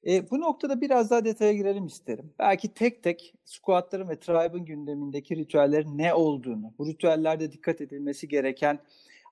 E, 0.06 0.30
bu 0.30 0.40
noktada 0.40 0.80
biraz 0.80 1.10
daha 1.10 1.24
detaya 1.24 1.52
girelim 1.52 1.86
isterim. 1.86 2.32
Belki 2.38 2.74
tek 2.74 3.02
tek 3.02 3.34
squatların 3.44 4.08
ve 4.08 4.18
tribe'ın 4.18 4.64
gündemindeki 4.64 5.36
ritüellerin 5.36 5.98
ne 5.98 6.14
olduğunu, 6.14 6.72
bu 6.78 6.86
ritüellerde 6.86 7.52
dikkat 7.52 7.80
edilmesi 7.80 8.28
gereken 8.28 8.78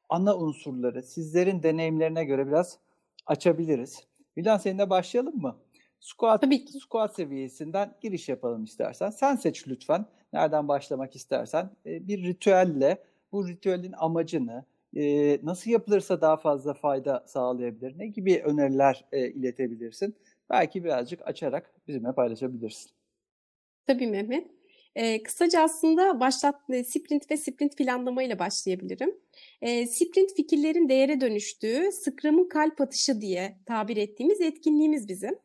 ana 0.08 0.36
unsurları 0.36 1.02
sizlerin 1.02 1.62
deneyimlerine 1.62 2.24
göre 2.24 2.46
biraz 2.46 2.78
açabiliriz. 3.26 4.04
Milan 4.36 4.58
seninle 4.58 4.90
başlayalım 4.90 5.36
mı? 5.36 5.56
Squat, 6.00 6.40
Tabii 6.40 6.64
ki. 6.64 6.72
squat 6.72 7.14
seviyesinden 7.14 7.94
giriş 8.00 8.28
yapalım 8.28 8.64
istersen. 8.64 9.10
Sen 9.10 9.36
seç 9.36 9.68
lütfen. 9.68 10.06
Nereden 10.32 10.68
başlamak 10.68 11.16
istersen. 11.16 11.70
E, 11.86 12.08
bir 12.08 12.22
ritüelle 12.22 12.98
bu 13.32 13.48
ritüelin 13.48 13.94
amacını, 13.98 14.64
e, 14.96 15.38
nasıl 15.42 15.70
yapılırsa 15.70 16.20
daha 16.20 16.36
fazla 16.36 16.74
fayda 16.74 17.24
sağlayabilir, 17.26 17.98
ne 17.98 18.06
gibi 18.06 18.42
öneriler 18.44 19.04
e, 19.12 19.28
iletebilirsin? 19.28 20.14
Belki 20.50 20.84
birazcık 20.84 21.26
açarak 21.26 21.74
bizimle 21.88 22.12
paylaşabilirsin. 22.12 22.90
Tabii 23.86 24.06
Mehmet. 24.06 24.50
Ee, 24.96 25.22
kısaca 25.22 25.62
aslında 25.62 26.20
başlat, 26.20 26.60
e, 26.70 26.84
sprint 26.84 27.30
ve 27.30 27.36
sprint 27.36 27.76
planlama 27.78 28.22
ile 28.22 28.38
başlayabilirim. 28.38 29.20
Ee, 29.62 29.86
sprint 29.86 30.36
fikirlerin 30.36 30.88
değere 30.88 31.20
dönüştüğü, 31.20 31.92
Scrum'un 31.92 32.48
kalp 32.48 32.80
atışı 32.80 33.20
diye 33.20 33.58
tabir 33.66 33.96
ettiğimiz 33.96 34.40
etkinliğimiz 34.40 35.08
bizim. 35.08 35.43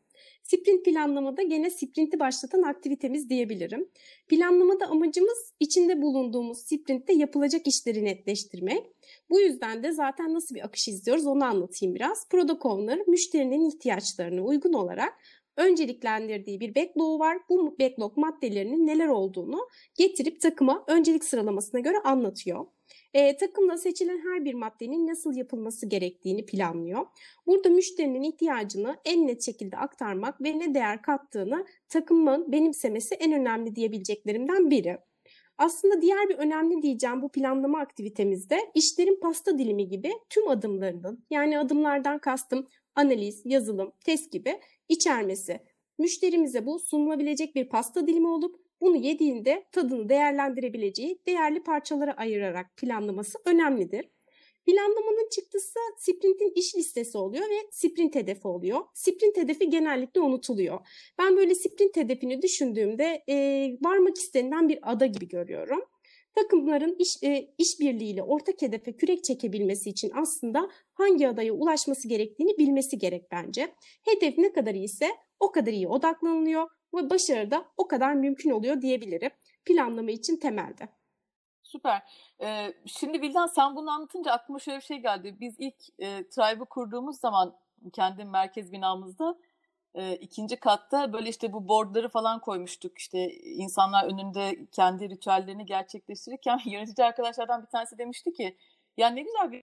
Sprint 0.50 0.84
planlamada 0.84 1.42
gene 1.42 1.70
sprinti 1.70 2.20
başlatan 2.20 2.62
aktivitemiz 2.62 3.30
diyebilirim. 3.30 3.88
Planlamada 4.28 4.86
amacımız 4.86 5.54
içinde 5.60 6.02
bulunduğumuz 6.02 6.58
sprintte 6.58 7.12
yapılacak 7.12 7.66
işleri 7.66 8.04
netleştirmek. 8.04 8.86
Bu 9.30 9.40
yüzden 9.40 9.82
de 9.82 9.92
zaten 9.92 10.34
nasıl 10.34 10.54
bir 10.54 10.64
akış 10.64 10.88
izliyoruz 10.88 11.26
onu 11.26 11.44
anlatayım 11.44 11.94
biraz. 11.94 12.28
Product 12.28 12.66
Owner 12.66 12.98
müşterinin 13.06 13.68
ihtiyaçlarına 13.68 14.42
uygun 14.42 14.72
olarak 14.72 15.12
önceliklendirdiği 15.56 16.60
bir 16.60 16.74
backlog 16.74 17.20
var. 17.20 17.38
Bu 17.48 17.76
backlog 17.80 18.16
maddelerinin 18.16 18.86
neler 18.86 19.08
olduğunu 19.08 19.68
getirip 19.94 20.40
takıma 20.40 20.84
öncelik 20.86 21.24
sıralamasına 21.24 21.80
göre 21.80 21.96
anlatıyor. 22.04 22.66
E, 23.14 23.36
takımda 23.36 23.76
seçilen 23.76 24.18
her 24.18 24.44
bir 24.44 24.54
maddenin 24.54 25.06
nasıl 25.06 25.36
yapılması 25.36 25.86
gerektiğini 25.86 26.46
planlıyor. 26.46 27.06
Burada 27.46 27.68
müşterinin 27.68 28.22
ihtiyacını 28.22 28.96
en 29.04 29.26
net 29.26 29.42
şekilde 29.42 29.76
aktarmak 29.76 30.42
ve 30.42 30.58
ne 30.58 30.74
değer 30.74 31.02
kattığını 31.02 31.66
takımın 31.88 32.52
benimsemesi 32.52 33.14
en 33.14 33.32
önemli 33.32 33.76
diyebileceklerimden 33.76 34.70
biri. 34.70 34.98
Aslında 35.58 36.02
diğer 36.02 36.28
bir 36.28 36.34
önemli 36.34 36.82
diyeceğim 36.82 37.22
bu 37.22 37.28
planlama 37.28 37.80
aktivitemizde 37.80 38.58
işlerin 38.74 39.20
pasta 39.20 39.58
dilimi 39.58 39.88
gibi 39.88 40.12
tüm 40.30 40.48
adımlarının 40.48 41.24
yani 41.30 41.58
adımlardan 41.58 42.18
kastım 42.18 42.68
analiz, 42.94 43.42
yazılım, 43.44 43.92
test 44.04 44.32
gibi 44.32 44.60
içermesi. 44.88 45.60
Müşterimize 45.98 46.66
bu 46.66 46.78
sunulabilecek 46.78 47.54
bir 47.54 47.68
pasta 47.68 48.06
dilimi 48.06 48.28
olup 48.28 48.69
bunu 48.80 48.96
yediğinde 48.96 49.64
tadını 49.72 50.08
değerlendirebileceği 50.08 51.18
değerli 51.26 51.62
parçalara 51.62 52.12
ayırarak 52.12 52.76
planlaması 52.76 53.38
önemlidir. 53.44 54.08
Planlamanın 54.66 55.28
çıktısı 55.28 55.78
sprintin 55.98 56.52
iş 56.54 56.76
listesi 56.76 57.18
oluyor 57.18 57.50
ve 57.50 57.68
sprint 57.70 58.14
hedefi 58.14 58.48
oluyor. 58.48 58.80
Sprint 58.94 59.36
hedefi 59.36 59.70
genellikle 59.70 60.20
unutuluyor. 60.20 60.78
Ben 61.18 61.36
böyle 61.36 61.54
sprint 61.54 61.96
hedefini 61.96 62.42
düşündüğümde 62.42 63.22
e, 63.28 63.36
varmak 63.82 64.16
istenilen 64.16 64.68
bir 64.68 64.78
ada 64.82 65.06
gibi 65.06 65.28
görüyorum. 65.28 65.80
Takımların 66.34 66.96
iş, 66.98 67.22
e, 67.22 67.54
işbirliğiyle 67.58 68.22
ortak 68.22 68.62
hedefe 68.62 68.96
kürek 68.96 69.24
çekebilmesi 69.24 69.90
için 69.90 70.10
aslında 70.14 70.70
hangi 70.92 71.28
adaya 71.28 71.52
ulaşması 71.52 72.08
gerektiğini 72.08 72.58
bilmesi 72.58 72.98
gerek 72.98 73.22
bence. 73.32 73.74
Hedef 74.04 74.38
ne 74.38 74.52
kadar 74.52 74.74
iyiyse 74.74 75.10
o 75.40 75.52
kadar 75.52 75.72
iyi 75.72 75.88
odaklanılıyor 75.88 76.68
ve 76.94 77.10
başarı 77.10 77.50
da 77.50 77.64
o 77.76 77.88
kadar 77.88 78.14
mümkün 78.14 78.50
oluyor 78.50 78.82
diyebilirim. 78.82 79.30
Planlama 79.64 80.10
için 80.10 80.36
temelde. 80.36 80.88
Süper. 81.62 82.02
Ee, 82.42 82.72
şimdi 82.86 83.22
Vildan 83.22 83.46
sen 83.46 83.76
bunu 83.76 83.90
anlatınca 83.90 84.32
aklıma 84.32 84.58
şöyle 84.58 84.78
bir 84.78 84.84
şey 84.84 84.98
geldi. 84.98 85.36
Biz 85.40 85.54
ilk 85.58 85.76
e, 85.98 86.28
Tribe'ı 86.28 86.64
kurduğumuz 86.64 87.20
zaman 87.20 87.56
kendi 87.92 88.24
merkez 88.24 88.72
binamızda 88.72 89.38
e, 89.94 90.16
ikinci 90.16 90.56
katta 90.56 91.12
böyle 91.12 91.28
işte 91.28 91.52
bu 91.52 91.68
boardları 91.68 92.08
falan 92.08 92.40
koymuştuk. 92.40 92.98
İşte 92.98 93.30
insanlar 93.34 94.04
önünde 94.04 94.66
kendi 94.72 95.08
ritüellerini 95.08 95.66
gerçekleştirirken 95.66 96.60
yönetici 96.66 97.06
arkadaşlardan 97.06 97.62
bir 97.62 97.68
tanesi 97.68 97.98
demişti 97.98 98.32
ki 98.32 98.56
ya 98.96 99.08
ne 99.10 99.22
güzel 99.22 99.52
bir 99.52 99.62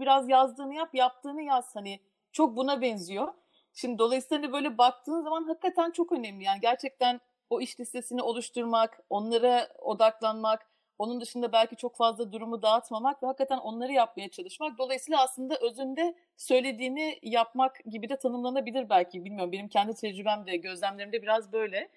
biraz 0.00 0.28
yazdığını 0.28 0.74
yap, 0.74 0.94
yaptığını 0.94 1.42
yaz. 1.42 1.76
Hani 1.76 2.00
çok 2.32 2.56
buna 2.56 2.80
benziyor. 2.80 3.34
Şimdi 3.74 3.98
dolayısıyla 3.98 4.42
hani 4.42 4.52
böyle 4.52 4.78
baktığın 4.78 5.22
zaman 5.22 5.44
hakikaten 5.44 5.90
çok 5.90 6.12
önemli. 6.12 6.44
Yani 6.44 6.60
gerçekten 6.60 7.20
o 7.50 7.60
iş 7.60 7.80
listesini 7.80 8.22
oluşturmak, 8.22 9.00
onlara 9.10 9.68
odaklanmak, 9.78 10.66
onun 10.98 11.20
dışında 11.20 11.52
belki 11.52 11.76
çok 11.76 11.96
fazla 11.96 12.32
durumu 12.32 12.62
dağıtmamak 12.62 13.22
ve 13.22 13.26
hakikaten 13.26 13.58
onları 13.58 13.92
yapmaya 13.92 14.28
çalışmak. 14.28 14.78
Dolayısıyla 14.78 15.22
aslında 15.22 15.56
özünde 15.60 16.14
söylediğini 16.36 17.18
yapmak 17.22 17.80
gibi 17.84 18.08
de 18.08 18.16
tanımlanabilir 18.16 18.88
belki. 18.90 19.24
Bilmiyorum 19.24 19.52
benim 19.52 19.68
kendi 19.68 19.94
tecrübem 19.94 20.46
de 20.46 20.56
gözlemlerimde 20.56 21.22
biraz 21.22 21.52
böyle. 21.52 21.88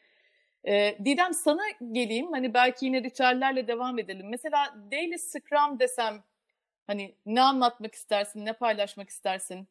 Ee, 0.68 0.98
Didem 1.06 1.34
sana 1.34 1.62
geleyim. 1.92 2.32
Hani 2.32 2.54
belki 2.54 2.86
yine 2.86 3.04
ritüellerle 3.04 3.68
devam 3.68 4.00
edelim. 4.00 4.30
Mesela 4.30 4.76
Daily 4.92 5.18
Scrum 5.18 5.80
desem 5.80 6.24
hani 6.88 7.16
ne 7.26 7.42
anlatmak 7.42 7.96
istersin, 7.96 8.46
ne 8.46 8.54
paylaşmak 8.54 9.10
istersin? 9.10 9.68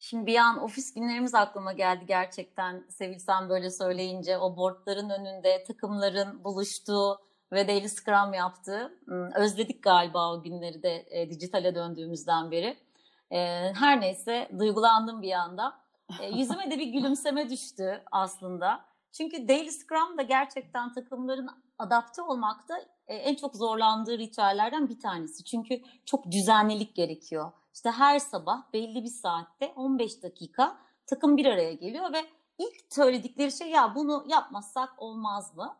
Şimdi 0.00 0.26
bir 0.26 0.36
an 0.36 0.62
ofis 0.62 0.94
günlerimiz 0.94 1.34
aklıma 1.34 1.72
geldi 1.72 2.04
gerçekten 2.06 2.84
Sevil 2.88 3.18
sen 3.18 3.48
böyle 3.48 3.70
söyleyince 3.70 4.38
o 4.38 4.56
boardların 4.56 5.10
önünde 5.10 5.64
takımların 5.64 6.44
buluştuğu 6.44 7.20
ve 7.52 7.68
Daily 7.68 7.88
Scrum 7.88 8.34
yaptı. 8.34 8.98
Hmm, 9.04 9.32
Özledik 9.32 9.82
galiba 9.82 10.32
o 10.32 10.42
günleri 10.42 10.82
de 10.82 11.06
e, 11.10 11.30
dijitale 11.30 11.74
döndüğümüzden 11.74 12.50
beri. 12.50 12.76
E, 13.30 13.38
her 13.74 14.00
neyse 14.00 14.50
duygulandım 14.58 15.22
bir 15.22 15.32
anda. 15.32 15.80
E, 16.20 16.28
yüzüme 16.38 16.70
de 16.70 16.78
bir 16.78 16.86
gülümseme 16.86 17.50
düştü 17.50 18.02
aslında. 18.12 18.84
Çünkü 19.12 19.48
Daily 19.48 19.70
Scrum 19.70 20.18
da 20.18 20.22
gerçekten 20.22 20.92
takımların 20.92 21.48
adapte 21.78 22.22
olmakta 22.22 22.78
e, 23.06 23.14
en 23.14 23.34
çok 23.34 23.56
zorlandığı 23.56 24.18
ritüellerden 24.18 24.88
bir 24.88 25.00
tanesi. 25.00 25.44
Çünkü 25.44 25.82
çok 26.04 26.30
düzenlilik 26.30 26.96
gerekiyor. 26.96 27.52
İşte 27.78 27.90
her 27.90 28.18
sabah 28.18 28.72
belli 28.72 29.04
bir 29.04 29.08
saatte 29.08 29.72
15 29.76 30.22
dakika 30.22 30.78
takım 31.06 31.36
bir 31.36 31.46
araya 31.46 31.72
geliyor 31.72 32.12
ve 32.12 32.24
ilk 32.58 32.74
söyledikleri 32.90 33.52
şey 33.52 33.70
ya 33.70 33.94
bunu 33.94 34.24
yapmazsak 34.28 35.02
olmaz 35.02 35.56
mı? 35.56 35.76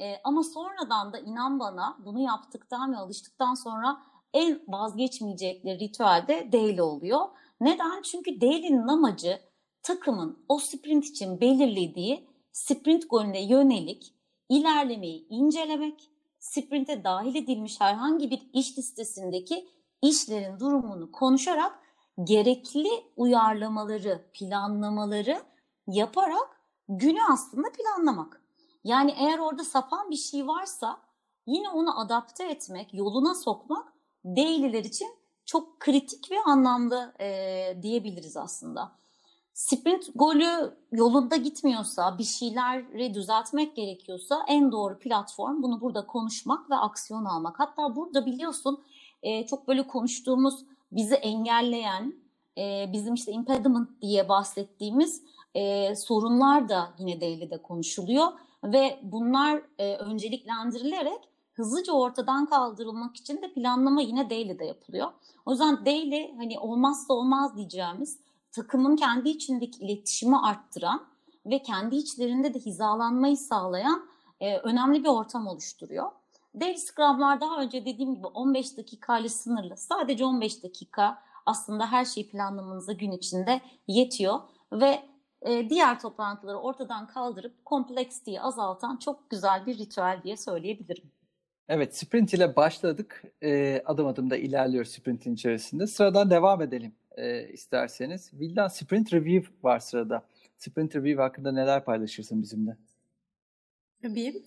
E, 0.00 0.16
ama 0.24 0.42
sonradan 0.42 1.12
da 1.12 1.18
inan 1.18 1.60
bana 1.60 1.98
bunu 2.04 2.20
yaptıktan 2.20 2.92
ve 2.92 2.96
alıştıktan 2.96 3.54
sonra 3.54 4.02
en 4.34 4.62
vazgeçmeyecekleri 4.68 5.78
ritüel 5.78 6.24
de 6.28 6.52
daily 6.52 6.82
oluyor. 6.82 7.20
Neden? 7.60 8.02
Çünkü 8.02 8.40
daily'nin 8.40 8.88
amacı 8.88 9.40
takımın 9.82 10.44
o 10.48 10.58
sprint 10.58 11.04
için 11.04 11.40
belirlediği 11.40 12.28
sprint 12.52 13.10
golüne 13.10 13.42
yönelik 13.42 14.14
ilerlemeyi 14.48 15.26
incelemek, 15.28 16.10
sprinte 16.38 17.04
dahil 17.04 17.34
edilmiş 17.34 17.80
herhangi 17.80 18.30
bir 18.30 18.50
iş 18.52 18.78
listesindeki 18.78 19.68
işlerin 20.02 20.60
durumunu 20.60 21.12
konuşarak 21.12 21.78
gerekli 22.24 22.90
uyarlamaları, 23.16 24.24
planlamaları 24.32 25.42
yaparak 25.86 26.60
günü 26.88 27.20
aslında 27.32 27.68
planlamak. 27.72 28.42
Yani 28.84 29.14
eğer 29.18 29.38
orada 29.38 29.64
sapan 29.64 30.10
bir 30.10 30.16
şey 30.16 30.46
varsa 30.46 31.00
yine 31.46 31.68
onu 31.68 32.00
adapte 32.00 32.44
etmek, 32.44 32.94
yoluna 32.94 33.34
sokmak 33.34 33.92
daily'ler 34.24 34.84
için 34.84 35.08
çok 35.44 35.80
kritik 35.80 36.30
ve 36.30 36.36
anlamlı 36.46 37.14
e, 37.20 37.82
diyebiliriz 37.82 38.36
aslında. 38.36 38.92
Sprint 39.54 40.04
golü 40.14 40.76
yolunda 40.92 41.36
gitmiyorsa, 41.36 42.18
bir 42.18 42.24
şeyleri 42.24 43.14
düzeltmek 43.14 43.76
gerekiyorsa 43.76 44.44
en 44.48 44.72
doğru 44.72 44.98
platform 44.98 45.62
bunu 45.62 45.80
burada 45.80 46.06
konuşmak 46.06 46.70
ve 46.70 46.74
aksiyon 46.74 47.24
almak. 47.24 47.60
Hatta 47.60 47.96
burada 47.96 48.26
biliyorsun 48.26 48.84
e, 49.22 49.46
çok 49.46 49.68
böyle 49.68 49.86
konuştuğumuz 49.86 50.64
bizi 50.92 51.14
engelleyen, 51.14 52.14
e, 52.58 52.90
bizim 52.92 53.14
işte 53.14 53.32
impediment 53.32 54.02
diye 54.02 54.28
bahsettiğimiz 54.28 55.22
e, 55.54 55.94
sorunlar 55.96 56.68
da 56.68 56.94
yine 56.98 57.20
daily'de 57.20 57.62
konuşuluyor 57.62 58.26
ve 58.64 59.00
bunlar 59.02 59.62
e, 59.78 59.96
önceliklendirilerek 59.96 61.28
hızlıca 61.52 61.92
ortadan 61.92 62.46
kaldırılmak 62.46 63.16
için 63.16 63.42
de 63.42 63.52
planlama 63.52 64.02
yine 64.02 64.30
daily'de 64.30 64.64
yapılıyor. 64.64 65.08
O 65.46 65.50
yüzden 65.50 65.86
daily 65.86 66.36
hani 66.36 66.58
olmazsa 66.58 67.14
olmaz 67.14 67.56
diyeceğimiz 67.56 68.18
takımın 68.52 68.96
kendi 68.96 69.28
içindeki 69.28 69.84
iletişimi 69.84 70.38
arttıran 70.38 71.06
ve 71.46 71.62
kendi 71.62 71.96
içlerinde 71.96 72.54
de 72.54 72.58
hizalanmayı 72.58 73.36
sağlayan 73.36 74.06
e, 74.40 74.58
önemli 74.58 75.04
bir 75.04 75.08
ortam 75.08 75.46
oluşturuyor. 75.46 76.10
Daily 76.60 76.76
Scrum'lar 76.76 77.40
daha 77.40 77.62
önce 77.62 77.84
dediğim 77.84 78.14
gibi 78.14 78.26
15 78.26 78.76
dakikayla 78.76 79.28
sınırlı. 79.28 79.76
Sadece 79.76 80.24
15 80.24 80.62
dakika 80.62 81.22
aslında 81.46 81.92
her 81.92 82.04
şeyi 82.04 82.28
planlamanıza 82.28 82.92
gün 82.92 83.10
içinde 83.10 83.60
yetiyor 83.88 84.40
ve 84.72 85.02
e, 85.42 85.70
diğer 85.70 86.00
toplantıları 86.00 86.58
ortadan 86.58 87.06
kaldırıp 87.06 87.64
kompleksiteyi 87.64 88.40
azaltan 88.40 88.96
çok 88.96 89.30
güzel 89.30 89.66
bir 89.66 89.78
ritüel 89.78 90.20
diye 90.24 90.36
söyleyebilirim. 90.36 91.10
Evet, 91.68 91.96
sprint 91.96 92.34
ile 92.34 92.56
başladık. 92.56 93.22
E, 93.42 93.82
adım 93.84 94.06
adım 94.06 94.30
da 94.30 94.36
ilerliyoruz 94.36 94.90
sprintin 94.90 95.34
içerisinde. 95.34 95.86
Sıradan 95.86 96.30
devam 96.30 96.62
edelim 96.62 96.92
e, 97.16 97.48
isterseniz. 97.48 98.30
Vildan 98.34 98.68
Sprint 98.68 99.12
Review 99.12 99.52
var 99.62 99.78
sırada. 99.78 100.22
Sprint 100.58 100.96
Review 100.96 101.22
hakkında 101.22 101.52
neler 101.52 101.84
paylaşırsın 101.84 102.42
bizimle? 102.42 102.76
Tabii. 104.02 104.42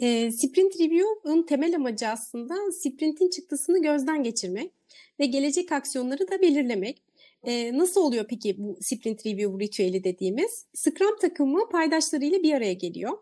E, 0.00 0.30
Sprint 0.30 0.80
Review'un 0.80 1.42
temel 1.42 1.76
amacı 1.76 2.08
aslında 2.08 2.72
sprintin 2.72 3.30
çıktısını 3.30 3.82
gözden 3.82 4.22
geçirmek 4.22 4.72
ve 5.20 5.26
gelecek 5.26 5.72
aksiyonları 5.72 6.30
da 6.30 6.42
belirlemek. 6.42 7.02
E, 7.44 7.78
nasıl 7.78 8.00
oluyor 8.00 8.26
peki 8.28 8.56
bu 8.58 8.78
Sprint 8.80 9.26
Review 9.26 9.64
ritüeli 9.64 10.04
dediğimiz? 10.04 10.66
Scrum 10.74 11.18
takımı 11.18 11.68
paydaşlarıyla 11.68 12.42
bir 12.42 12.52
araya 12.52 12.72
geliyor 12.72 13.18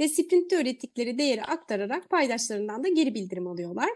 ve 0.00 0.08
sprintte 0.08 0.56
öğrettikleri 0.56 1.18
değeri 1.18 1.42
aktararak 1.42 2.10
paydaşlarından 2.10 2.84
da 2.84 2.88
geri 2.88 3.14
bildirim 3.14 3.46
alıyorlar. 3.46 3.90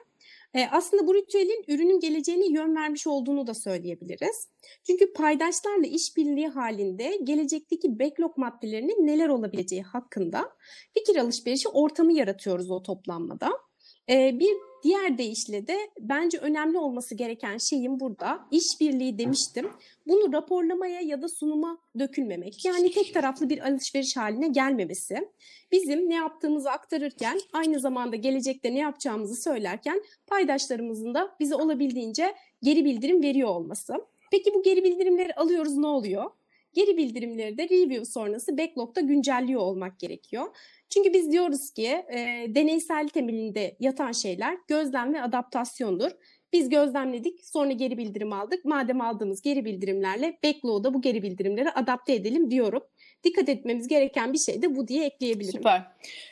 E, 0.56 0.68
aslında 0.72 1.06
bu 1.06 1.14
ritüelin 1.14 1.64
ürünün 1.68 2.00
geleceğine 2.00 2.46
yön 2.46 2.76
vermiş 2.76 3.06
olduğunu 3.06 3.46
da 3.46 3.54
söyleyebiliriz. 3.54 4.48
Çünkü 4.86 5.12
paydaşlarla 5.12 5.86
işbirliği 5.86 6.48
halinde 6.48 7.18
gelecekteki 7.24 7.98
backlog 7.98 8.36
maddelerinin 8.36 9.06
neler 9.06 9.28
olabileceği 9.28 9.82
hakkında 9.82 10.50
fikir 10.94 11.16
alışverişi 11.16 11.68
ortamı 11.68 12.12
yaratıyoruz 12.12 12.70
o 12.70 12.82
toplanmada. 12.82 13.65
E, 14.10 14.38
bir 14.40 14.56
diğer 14.82 15.18
deyişle 15.18 15.66
de 15.66 15.78
bence 16.00 16.38
önemli 16.38 16.78
olması 16.78 17.14
gereken 17.14 17.58
şeyin 17.58 18.00
burada 18.00 18.48
işbirliği 18.50 19.18
demiştim. 19.18 19.70
Bunu 20.06 20.32
raporlamaya 20.32 21.00
ya 21.00 21.22
da 21.22 21.28
sunuma 21.28 21.78
dökülmemek. 21.98 22.64
Yani 22.64 22.92
tek 22.92 23.14
taraflı 23.14 23.48
bir 23.48 23.68
alışveriş 23.68 24.16
haline 24.16 24.48
gelmemesi. 24.48 25.28
Bizim 25.72 26.10
ne 26.10 26.14
yaptığımızı 26.14 26.70
aktarırken 26.70 27.40
aynı 27.52 27.80
zamanda 27.80 28.16
gelecekte 28.16 28.74
ne 28.74 28.78
yapacağımızı 28.78 29.42
söylerken 29.42 30.02
paydaşlarımızın 30.26 31.14
da 31.14 31.36
bize 31.40 31.54
olabildiğince 31.54 32.34
geri 32.62 32.84
bildirim 32.84 33.22
veriyor 33.22 33.48
olması. 33.48 33.94
Peki 34.30 34.54
bu 34.54 34.62
geri 34.62 34.84
bildirimleri 34.84 35.34
alıyoruz 35.34 35.76
ne 35.76 35.86
oluyor? 35.86 36.30
Geri 36.76 36.96
bildirimleri 36.96 37.58
de 37.58 37.64
review 37.64 38.04
sonrası 38.04 38.58
backlog'da 38.58 39.00
güncelliyor 39.00 39.60
olmak 39.60 40.00
gerekiyor. 40.00 40.56
Çünkü 40.90 41.12
biz 41.12 41.32
diyoruz 41.32 41.70
ki 41.70 41.86
e, 41.86 42.46
deneysel 42.48 43.08
temelinde 43.08 43.76
yatan 43.80 44.12
şeyler 44.12 44.58
gözlem 44.68 45.14
ve 45.14 45.22
adaptasyondur. 45.22 46.10
Biz 46.52 46.68
gözlemledik, 46.68 47.44
sonra 47.44 47.72
geri 47.72 47.98
bildirim 47.98 48.32
aldık. 48.32 48.64
Madem 48.64 49.00
aldığımız 49.00 49.42
geri 49.42 49.64
bildirimlerle 49.64 50.38
backlog'da 50.44 50.94
bu 50.94 51.00
geri 51.00 51.22
bildirimleri 51.22 51.70
adapte 51.70 52.14
edelim 52.14 52.50
diyorum. 52.50 52.82
Dikkat 53.24 53.48
etmemiz 53.48 53.88
gereken 53.88 54.32
bir 54.32 54.38
şey 54.38 54.62
de 54.62 54.76
bu 54.76 54.88
diye 54.88 55.06
ekleyebilirim. 55.06 55.52
Süper. 55.52 55.82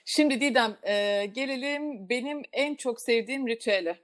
Şimdi 0.05 0.41
Didem 0.41 0.77
e, 0.83 1.27
gelelim 1.27 2.09
benim 2.09 2.43
en 2.53 2.75
çok 2.75 3.01
sevdiğim 3.01 3.49
ritüele. 3.49 3.99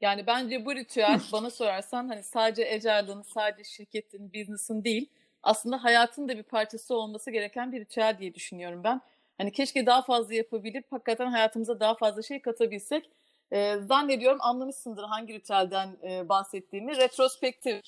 Yani 0.00 0.26
bence 0.26 0.66
bu 0.66 0.74
ritüel 0.74 1.20
bana 1.32 1.50
sorarsan 1.50 2.08
hani 2.08 2.22
sadece 2.22 2.72
Agile'ın, 2.74 3.22
sadece 3.22 3.64
şirketin, 3.64 4.32
business'ın 4.32 4.84
değil 4.84 5.10
aslında 5.46 5.84
hayatın 5.84 6.28
da 6.28 6.36
bir 6.36 6.42
parçası 6.42 6.94
olması 6.94 7.30
gereken 7.30 7.72
bir 7.72 7.80
ritüel 7.80 8.16
diye 8.18 8.34
düşünüyorum 8.34 8.84
ben. 8.84 9.00
Hani 9.38 9.52
keşke 9.52 9.86
daha 9.86 10.02
fazla 10.02 10.34
yapabilip 10.34 10.92
hakikaten 10.92 11.26
hayatımıza 11.26 11.80
daha 11.80 11.94
fazla 11.94 12.22
şey 12.22 12.42
katabilsek. 12.42 13.10
E, 13.50 13.76
zannediyorum 13.76 14.38
anlamışsındır 14.40 15.04
hangi 15.04 15.34
ritüelden 15.34 15.96
e, 16.02 16.28
bahsettiğimi. 16.28 16.96
Retrospektif. 16.96 17.82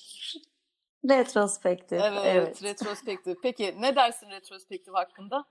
Retrospektif. 1.09 2.01
Evet, 2.03 2.21
evet. 2.25 2.63
retrospektif. 2.63 3.37
Peki 3.43 3.75
ne 3.79 3.95
dersin 3.95 4.29
retrospektif 4.29 4.93
hakkında? 4.93 5.45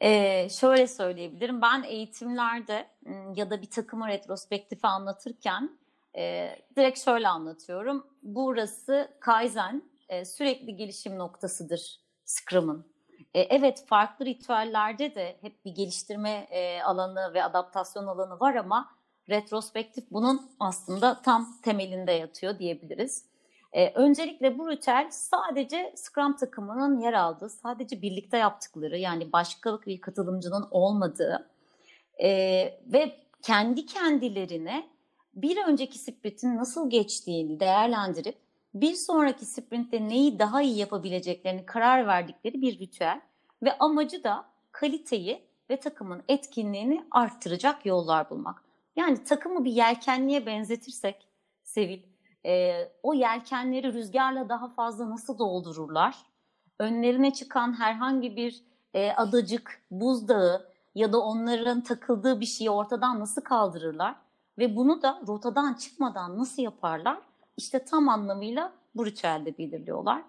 Ee, 0.00 0.48
şöyle 0.48 0.86
söyleyebilirim. 0.86 1.62
Ben 1.62 1.82
eğitimlerde 1.82 2.88
ya 3.34 3.50
da 3.50 3.62
bir 3.62 3.70
takımı 3.70 4.08
retrospektifi 4.08 4.86
anlatırken 4.86 5.78
e, 6.16 6.56
direkt 6.76 6.98
şöyle 6.98 7.28
anlatıyorum. 7.28 8.06
Burası 8.22 9.08
Kaizen 9.20 9.89
e, 10.10 10.24
sürekli 10.24 10.76
gelişim 10.76 11.18
noktasıdır 11.18 12.00
Scrum'ın. 12.24 12.86
E, 13.34 13.40
evet 13.40 13.84
farklı 13.86 14.24
ritüellerde 14.24 15.14
de 15.14 15.36
hep 15.40 15.64
bir 15.64 15.74
geliştirme 15.74 16.30
e, 16.50 16.82
alanı 16.82 17.34
ve 17.34 17.44
adaptasyon 17.44 18.06
alanı 18.06 18.40
var 18.40 18.54
ama 18.54 18.90
retrospektif 19.28 20.04
bunun 20.10 20.50
aslında 20.60 21.22
tam 21.22 21.60
temelinde 21.62 22.12
yatıyor 22.12 22.58
diyebiliriz. 22.58 23.24
E, 23.72 23.92
öncelikle 23.94 24.58
bu 24.58 24.70
ritüel 24.70 25.08
sadece 25.10 25.92
Scrum 25.96 26.36
takımının 26.36 27.00
yer 27.00 27.12
aldığı, 27.12 27.48
sadece 27.48 28.02
birlikte 28.02 28.36
yaptıkları 28.36 28.98
yani 28.98 29.32
başka 29.32 29.82
bir 29.82 30.00
katılımcının 30.00 30.68
olmadığı 30.70 31.50
e, 32.22 32.28
ve 32.86 33.16
kendi 33.42 33.86
kendilerine 33.86 34.90
bir 35.34 35.64
önceki 35.66 35.98
sprintin 35.98 36.56
nasıl 36.56 36.90
geçtiğini 36.90 37.60
değerlendirip 37.60 38.49
bir 38.74 38.94
sonraki 38.94 39.46
sprintte 39.46 40.08
neyi 40.08 40.38
daha 40.38 40.62
iyi 40.62 40.78
yapabileceklerini 40.78 41.66
karar 41.66 42.06
verdikleri 42.06 42.62
bir 42.62 42.78
ritüel 42.78 43.20
ve 43.62 43.78
amacı 43.78 44.24
da 44.24 44.44
kaliteyi 44.72 45.44
ve 45.70 45.80
takımın 45.80 46.22
etkinliğini 46.28 47.04
arttıracak 47.10 47.86
yollar 47.86 48.30
bulmak. 48.30 48.64
Yani 48.96 49.24
takımı 49.24 49.64
bir 49.64 49.72
yelkenliğe 49.72 50.46
benzetirsek 50.46 51.26
Sevil, 51.62 52.02
e, 52.46 52.72
o 53.02 53.14
yelkenleri 53.14 53.92
rüzgarla 53.92 54.48
daha 54.48 54.68
fazla 54.68 55.10
nasıl 55.10 55.38
doldururlar? 55.38 56.16
Önlerine 56.78 57.32
çıkan 57.32 57.80
herhangi 57.80 58.36
bir 58.36 58.62
e, 58.94 59.12
adacık, 59.12 59.82
buzdağı 59.90 60.70
ya 60.94 61.12
da 61.12 61.20
onların 61.20 61.80
takıldığı 61.80 62.40
bir 62.40 62.46
şeyi 62.46 62.70
ortadan 62.70 63.20
nasıl 63.20 63.42
kaldırırlar 63.42 64.14
ve 64.58 64.76
bunu 64.76 65.02
da 65.02 65.22
rotadan 65.26 65.74
çıkmadan 65.74 66.38
nasıl 66.38 66.62
yaparlar? 66.62 67.18
İşte 67.56 67.84
tam 67.84 68.08
anlamıyla 68.08 68.72
bu 68.94 69.06
ritüelde 69.06 69.58
belirliyorlar. 69.58 70.22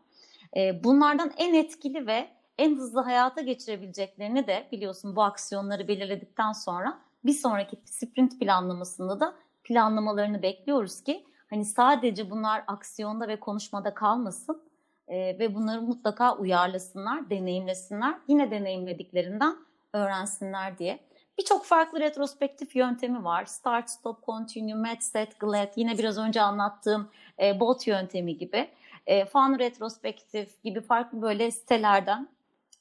E, 0.58 0.84
bunlardan 0.84 1.32
en 1.38 1.54
etkili 1.54 2.08
ve 2.08 2.30
en 2.58 2.76
hızlı 2.76 3.02
hayata 3.02 3.42
geçirebileceklerini 3.42 4.48
de 4.48 4.68
biliyorsun 4.72 5.16
bu 5.16 5.24
aksiyonları 5.24 5.88
belirledikten 5.88 6.52
sonra 6.52 7.00
bir 7.26 7.34
sonraki 7.34 7.78
sprint 7.86 8.40
planlamasında 8.40 9.20
da 9.20 9.36
planlamalarını 9.64 10.42
bekliyoruz 10.42 11.04
ki 11.04 11.26
hani 11.50 11.66
sadece 11.66 12.30
bunlar 12.30 12.64
aksiyonda 12.68 13.28
ve 13.28 13.40
konuşmada 13.40 13.94
kalmasın 13.94 14.64
e, 15.08 15.40
ve 15.40 15.56
bunları 15.56 15.82
mutlaka 15.82 16.38
uyarlasınlar, 16.38 17.30
deneyimlesinler. 17.30 18.16
Yine 18.28 18.52
deneyimlediklerinden 18.52 19.56
öğrensinler 19.94 20.78
diye. 20.78 21.00
Birçok 21.38 21.65
farklı 21.65 22.00
retrospektif 22.00 22.76
yöntemi 22.76 23.24
var. 23.24 23.46
Start, 23.46 23.89
Stop, 23.89 24.26
Continue, 24.26 24.76
Met, 24.76 25.04
Set, 25.04 25.39
Glad, 25.39 25.74
yine 25.76 25.98
biraz 25.98 26.17
önce 26.17 26.41
anlattığım 26.41 27.10
e, 27.41 27.60
BOT 27.60 27.88
yöntemi 27.88 28.38
gibi. 28.38 28.70
E, 29.08 29.26
Fun 29.26 29.60
Retrospektif 29.60 30.63
gibi 30.63 30.82
farklı 30.82 31.22
böyle 31.22 31.52
sitelerden 31.52 32.28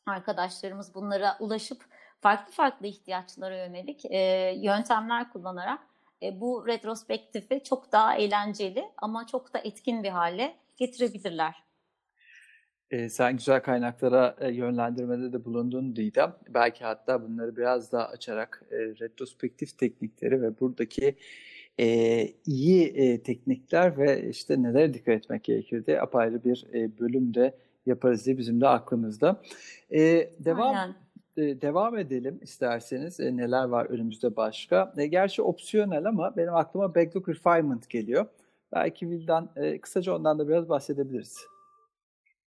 arkadaşlarımız 0.07 0.95
bunlara 0.95 1.37
ulaşıp 1.41 1.85
farklı 2.21 2.53
farklı 2.53 2.87
ihtiyaçlara 2.87 3.57
yönelik 3.57 4.05
e, 4.05 4.19
yöntemler 4.57 5.33
kullanarak 5.33 5.81
e, 6.23 6.41
bu 6.41 6.67
retrospektifi 6.67 7.63
çok 7.65 7.93
daha 7.93 8.15
eğlenceli 8.15 8.91
ama 8.97 9.27
çok 9.27 9.55
da 9.55 9.59
etkin 9.59 10.03
bir 10.03 10.11
hale 10.11 10.57
getirebilirler. 10.77 11.70
E, 12.91 13.09
sen 13.09 13.37
güzel 13.37 13.63
kaynaklara 13.63 14.37
e, 14.41 14.53
yönlendirmede 14.53 15.33
de 15.33 15.45
bulundun 15.45 15.97
Didem. 15.97 16.35
Belki 16.49 16.85
hatta 16.85 17.23
bunları 17.23 17.57
biraz 17.57 17.93
daha 17.93 18.07
açarak 18.07 18.63
e, 18.71 18.77
retrospektif 18.77 19.79
teknikleri 19.79 20.43
ve 20.43 20.61
buradaki 20.61 21.17
e, 21.81 21.87
iyi 22.47 22.87
e, 22.87 23.23
teknikler 23.23 23.99
ve 23.99 24.29
işte 24.29 24.63
nelere 24.63 24.95
dikkat 24.95 25.15
etmek 25.15 25.45
gerekir 25.45 25.87
diye 25.87 26.01
apayrı 26.01 26.45
bir 26.45 26.67
e, 26.75 26.99
bölüm 26.99 27.35
de 27.35 27.55
yaparız 27.87 28.27
diye 28.27 28.39
bizim 28.39 28.61
de 28.61 28.69
aklımızda. 28.69 29.41
E, 29.93 30.31
devam 30.39 30.77
Aynen. 30.77 30.95
e, 31.37 31.61
devam 31.63 31.99
edelim 31.99 32.39
isterseniz. 32.43 33.21
E, 33.21 33.37
neler 33.37 33.65
var 33.65 33.87
önümüzde 33.87 34.37
başka? 34.37 34.95
E, 34.97 35.07
gerçi 35.07 35.43
opsiyonel 35.43 36.05
ama 36.05 36.37
benim 36.37 36.55
aklıma 36.55 36.95
backlog 36.95 37.29
refinement 37.29 37.89
geliyor. 37.91 38.27
Belki 38.73 39.11
Vildan 39.11 39.51
e, 39.57 39.81
kısaca 39.81 40.15
ondan 40.17 40.39
da 40.39 40.49
biraz 40.49 40.69
bahsedebiliriz. 40.69 41.37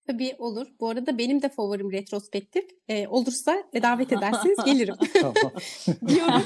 Tabii 0.07 0.35
olur. 0.37 0.67
Bu 0.79 0.89
arada 0.89 1.17
benim 1.17 1.41
de 1.41 1.49
favorim 1.49 1.91
retrospektif. 1.91 2.65
Ee, 2.87 3.07
olursa 3.07 3.63
davet 3.81 4.11
ederseniz 4.17 4.57
gelirim 4.65 4.95
diyorum 6.07 6.43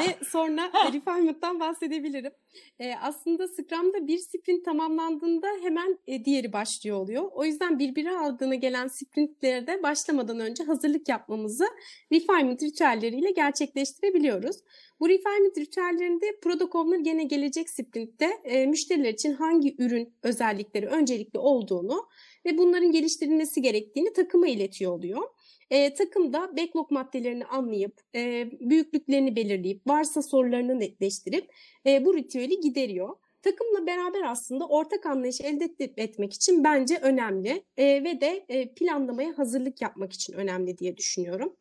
ve 0.00 0.24
sonra 0.24 0.70
refinement'tan 0.92 1.60
bahsedebilirim. 1.60 2.32
Ee, 2.78 2.94
aslında 3.02 3.48
Scrum'da 3.48 4.06
bir 4.06 4.18
sprint 4.18 4.64
tamamlandığında 4.64 5.46
hemen 5.62 5.98
e, 6.06 6.24
diğeri 6.24 6.52
başlıyor 6.52 6.96
oluyor. 6.96 7.30
O 7.32 7.44
yüzden 7.44 7.78
birbiri 7.78 8.10
aldığına 8.10 8.54
gelen 8.54 8.86
sprintlerde 8.86 9.82
başlamadan 9.82 10.40
önce 10.40 10.64
hazırlık 10.64 11.08
yapmamızı 11.08 11.64
refinement 12.12 12.62
ritüelleriyle 12.62 13.30
gerçekleştirebiliyoruz. 13.30 14.56
Bu 15.00 15.08
refinement 15.08 15.58
ritüellerinde 15.58 16.26
product 16.42 16.74
owner 16.74 16.98
gene 16.98 17.24
gelecek 17.24 17.70
sprintte 17.70 18.30
e, 18.44 18.66
müşteriler 18.66 19.12
için 19.12 19.32
hangi 19.32 19.74
ürün 19.78 20.14
özellikleri 20.22 20.86
öncelikli 20.86 21.38
olduğunu 21.38 22.06
ve 22.46 22.58
bunların 22.58 22.90
geliştirilmesi 22.92 23.62
gerektiğini 23.62 24.12
takıma 24.12 24.48
iletiyor 24.48 24.92
oluyor. 24.92 25.22
E, 25.70 25.94
takım 25.94 26.32
da 26.32 26.56
backlog 26.56 26.90
maddelerini 26.90 27.44
anlayıp, 27.44 28.00
e, 28.14 28.50
büyüklüklerini 28.60 29.36
belirleyip, 29.36 29.86
varsa 29.86 30.22
sorularını 30.22 30.80
netleştirip 30.80 31.50
e, 31.86 32.04
bu 32.04 32.16
ritüeli 32.16 32.60
gideriyor. 32.60 33.16
Takımla 33.42 33.86
beraber 33.86 34.22
aslında 34.22 34.66
ortak 34.66 35.06
anlayış 35.06 35.40
elde 35.40 35.74
etmek 35.96 36.32
için 36.32 36.64
bence 36.64 36.98
önemli 37.02 37.64
e, 37.76 38.04
ve 38.04 38.20
de 38.20 38.44
e, 38.48 38.74
planlamaya 38.74 39.38
hazırlık 39.38 39.82
yapmak 39.82 40.12
için 40.12 40.32
önemli 40.32 40.78
diye 40.78 40.96
düşünüyorum. 40.96 41.56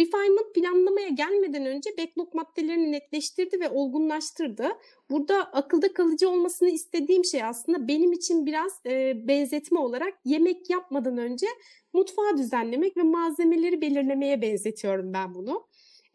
Refinement 0.00 0.54
planlamaya 0.54 1.08
gelmeden 1.08 1.66
önce 1.66 1.90
backlog 1.98 2.34
maddelerini 2.34 2.92
netleştirdi 2.92 3.60
ve 3.60 3.68
olgunlaştırdı. 3.68 4.68
Burada 5.10 5.52
akılda 5.52 5.92
kalıcı 5.92 6.30
olmasını 6.30 6.70
istediğim 6.70 7.24
şey 7.24 7.44
aslında 7.44 7.88
benim 7.88 8.12
için 8.12 8.46
biraz 8.46 8.80
e, 8.86 9.28
benzetme 9.28 9.78
olarak 9.78 10.14
yemek 10.24 10.70
yapmadan 10.70 11.18
önce 11.18 11.46
mutfağı 11.92 12.38
düzenlemek 12.38 12.96
ve 12.96 13.02
malzemeleri 13.02 13.80
belirlemeye 13.80 14.42
benzetiyorum 14.42 15.12
ben 15.12 15.34
bunu. 15.34 15.66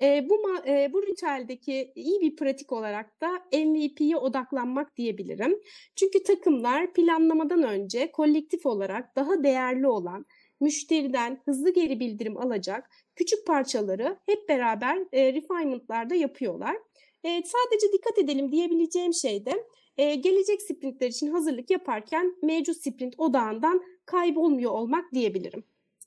E, 0.01 0.29
bu 0.29 0.35
e, 0.67 0.89
bu 0.93 1.03
ritüeldeki 1.03 1.91
iyi 1.95 2.21
bir 2.21 2.35
pratik 2.35 2.71
olarak 2.71 3.21
da 3.21 3.29
MVP'ye 3.53 4.17
odaklanmak 4.17 4.97
diyebilirim. 4.97 5.59
Çünkü 5.95 6.23
takımlar 6.23 6.93
planlamadan 6.93 7.63
önce 7.63 8.11
kolektif 8.11 8.65
olarak 8.65 9.15
daha 9.15 9.43
değerli 9.43 9.87
olan 9.87 10.25
müşteriden 10.59 11.41
hızlı 11.45 11.73
geri 11.73 11.99
bildirim 11.99 12.37
alacak 12.37 12.89
küçük 13.15 13.47
parçaları 13.47 14.17
hep 14.25 14.49
beraber 14.49 14.97
e, 15.11 15.33
refinement'larda 15.33 16.15
yapıyorlar. 16.15 16.75
E, 17.23 17.29
sadece 17.29 17.93
dikkat 17.93 18.17
edelim 18.17 18.51
diyebileceğim 18.51 19.13
şey 19.13 19.45
de 19.45 19.67
e, 19.97 20.15
gelecek 20.15 20.61
sprintler 20.61 21.07
için 21.07 21.31
hazırlık 21.31 21.69
yaparken 21.69 22.35
mevcut 22.43 22.77
sprint 22.77 23.13
odağından 23.17 23.81
kaybolmuyor 24.05 24.71
olmak 24.71 25.13
diyebilirim. 25.13 25.63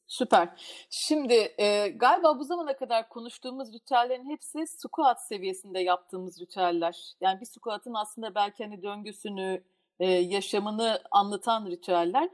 Süper. 0.07 0.49
Şimdi 0.91 1.55
e, 1.59 1.89
galiba 1.89 2.39
bu 2.39 2.45
zamana 2.45 2.77
kadar 2.77 3.09
konuştuğumuz 3.09 3.73
ritüellerin 3.73 4.31
hepsi 4.31 4.67
squat 4.67 5.27
seviyesinde 5.27 5.81
yaptığımız 5.81 6.41
ritüeller. 6.41 7.13
Yani 7.21 7.41
bir 7.41 7.47
squat'ın 7.47 7.95
aslında 7.95 8.35
belki 8.35 8.65
hani 8.65 8.83
döngüsünü, 8.83 9.63
e, 10.01 10.07
yaşamını 10.11 11.01
anlatan 11.11 11.67
ritüeller. 11.67 12.29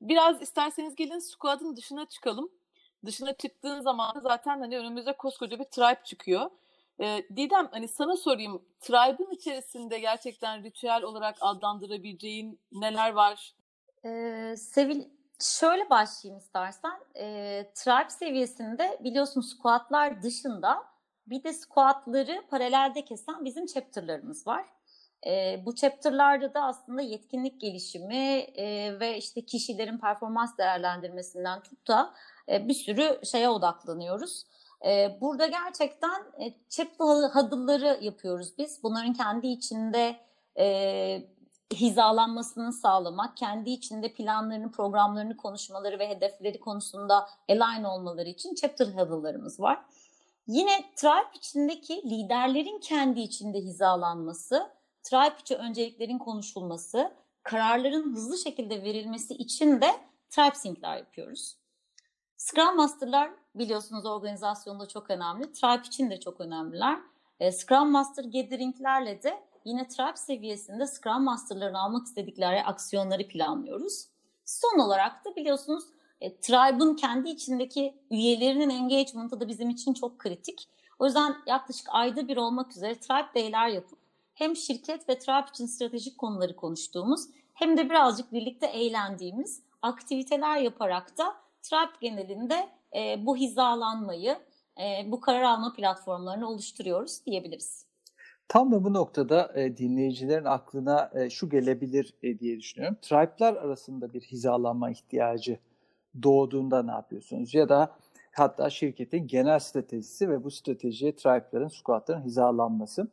Biraz 0.00 0.42
isterseniz 0.42 0.96
gelin 0.96 1.18
squat'ın 1.18 1.76
dışına 1.76 2.06
çıkalım. 2.06 2.50
Dışına 3.06 3.32
çıktığın 3.32 3.80
zaman 3.80 4.20
zaten 4.22 4.60
hani 4.60 4.78
önümüze 4.78 5.12
koskoca 5.12 5.58
bir 5.58 5.64
tribe 5.64 6.00
çıkıyor. 6.04 6.50
E, 7.00 7.22
Didem 7.36 7.68
hani 7.72 7.88
sana 7.88 8.16
sorayım. 8.16 8.62
Tribe'ın 8.80 9.30
içerisinde 9.30 9.98
gerçekten 9.98 10.64
ritüel 10.64 11.02
olarak 11.02 11.36
adlandırabileceğin 11.40 12.60
neler 12.72 13.12
var? 13.12 13.54
Ee, 14.04 14.54
Sevil 14.56 15.04
şöyle 15.40 15.90
başlayayım 15.90 16.38
istersen. 16.38 17.00
Ee, 17.16 17.70
tribe 17.74 18.10
seviyesinde 18.10 18.98
biliyorsun 19.04 19.40
squatlar 19.40 20.22
dışında 20.22 20.84
bir 21.26 21.44
de 21.44 21.52
squatları 21.52 22.44
paralelde 22.50 23.04
kesen 23.04 23.44
bizim 23.44 23.66
chapter'larımız 23.66 24.46
var. 24.46 24.64
E, 25.26 25.62
bu 25.66 25.74
chapter'larda 25.74 26.54
da 26.54 26.62
aslında 26.62 27.02
yetkinlik 27.02 27.60
gelişimi 27.60 28.38
e, 28.56 29.00
ve 29.00 29.18
işte 29.18 29.40
kişilerin 29.40 29.98
performans 29.98 30.58
değerlendirmesinden 30.58 31.62
tut 31.62 31.88
da 31.88 32.14
e, 32.48 32.68
bir 32.68 32.74
sürü 32.74 33.20
şeye 33.24 33.48
odaklanıyoruz. 33.48 34.46
E, 34.86 35.18
burada 35.20 35.46
gerçekten 35.46 36.22
e, 36.40 36.54
chapter 36.68 37.06
huddle'ları 37.06 37.98
yapıyoruz 38.04 38.58
biz. 38.58 38.82
Bunların 38.82 39.12
kendi 39.12 39.46
içinde 39.46 40.16
e, 40.58 41.28
hizalanmasını 41.74 42.72
sağlamak, 42.72 43.36
kendi 43.36 43.70
içinde 43.70 44.12
planlarını, 44.12 44.72
programlarını, 44.72 45.36
konuşmaları 45.36 45.98
ve 45.98 46.08
hedefleri 46.08 46.60
konusunda 46.60 47.28
align 47.48 47.84
olmaları 47.84 48.28
için 48.28 48.54
chapter 48.54 48.86
huddle'larımız 48.86 49.60
var. 49.60 49.84
Yine 50.46 50.92
tribe 50.96 51.36
içindeki 51.36 51.94
liderlerin 51.94 52.78
kendi 52.78 53.20
içinde 53.20 53.58
hizalanması, 53.58 54.70
tribe 55.02 55.36
içi 55.40 55.56
önceliklerin 55.56 56.18
konuşulması, 56.18 57.12
kararların 57.42 58.14
hızlı 58.14 58.38
şekilde 58.38 58.82
verilmesi 58.82 59.34
için 59.34 59.80
de 59.80 59.90
tribe 60.30 60.54
sync'ler 60.54 60.96
yapıyoruz. 60.96 61.56
Scrum 62.36 62.76
Master'lar 62.76 63.30
biliyorsunuz 63.54 64.06
organizasyonda 64.06 64.88
çok 64.88 65.10
önemli. 65.10 65.52
Tribe 65.52 65.82
için 65.86 66.10
de 66.10 66.20
çok 66.20 66.40
önemliler. 66.40 66.98
E, 67.40 67.52
Scrum 67.52 67.90
Master 67.90 68.24
gathering'lerle 68.24 69.22
de 69.22 69.42
yine 69.64 69.88
tribe 69.88 70.16
seviyesinde 70.16 70.86
Scrum 70.86 71.22
Master'ların 71.22 71.74
almak 71.74 72.06
istedikleri 72.06 72.64
aksiyonları 72.64 73.28
planlıyoruz. 73.28 74.06
Son 74.44 74.78
olarak 74.78 75.24
da 75.24 75.36
biliyorsunuz 75.36 75.84
e, 76.20 76.36
Tribe'ın 76.36 76.96
kendi 76.96 77.28
içindeki 77.28 77.94
üyelerinin 78.10 78.70
engagement'ı 78.70 79.40
da 79.40 79.48
bizim 79.48 79.70
için 79.70 79.94
çok 79.94 80.18
kritik. 80.18 80.68
O 80.98 81.06
yüzden 81.06 81.36
yaklaşık 81.46 81.86
ayda 81.90 82.28
bir 82.28 82.36
olmak 82.36 82.70
üzere 82.70 82.94
Tribe 82.94 83.28
Day'ler 83.34 83.68
yapıp 83.68 83.99
hem 84.40 84.56
şirket 84.56 85.08
ve 85.08 85.18
Tribe 85.18 85.50
için 85.50 85.66
stratejik 85.66 86.18
konuları 86.18 86.56
konuştuğumuz 86.56 87.20
hem 87.54 87.76
de 87.76 87.90
birazcık 87.90 88.32
birlikte 88.32 88.66
eğlendiğimiz 88.66 89.62
aktiviteler 89.82 90.56
yaparak 90.56 91.18
da 91.18 91.24
Tribe 91.62 91.98
genelinde 92.00 92.68
e, 92.96 93.26
bu 93.26 93.36
hizalanmayı, 93.36 94.38
e, 94.78 95.10
bu 95.10 95.20
karar 95.20 95.42
alma 95.42 95.72
platformlarını 95.72 96.48
oluşturuyoruz 96.48 97.26
diyebiliriz. 97.26 97.86
Tam 98.48 98.72
da 98.72 98.84
bu 98.84 98.94
noktada 98.94 99.52
e, 99.54 99.76
dinleyicilerin 99.76 100.44
aklına 100.44 101.10
e, 101.14 101.30
şu 101.30 101.50
gelebilir 101.50 102.14
e, 102.22 102.38
diye 102.38 102.58
düşünüyorum. 102.58 102.96
Tribe'lar 103.02 103.56
arasında 103.56 104.12
bir 104.12 104.20
hizalanma 104.20 104.90
ihtiyacı 104.90 105.58
doğduğunda 106.22 106.82
ne 106.82 106.90
yapıyorsunuz? 106.90 107.54
Ya 107.54 107.68
da 107.68 107.96
hatta 108.32 108.70
şirketin 108.70 109.26
genel 109.26 109.58
stratejisi 109.58 110.30
ve 110.30 110.44
bu 110.44 110.50
stratejiye 110.50 111.16
tribe'ların, 111.16 111.68
squad'ların 111.68 112.24
hizalanması. 112.24 113.08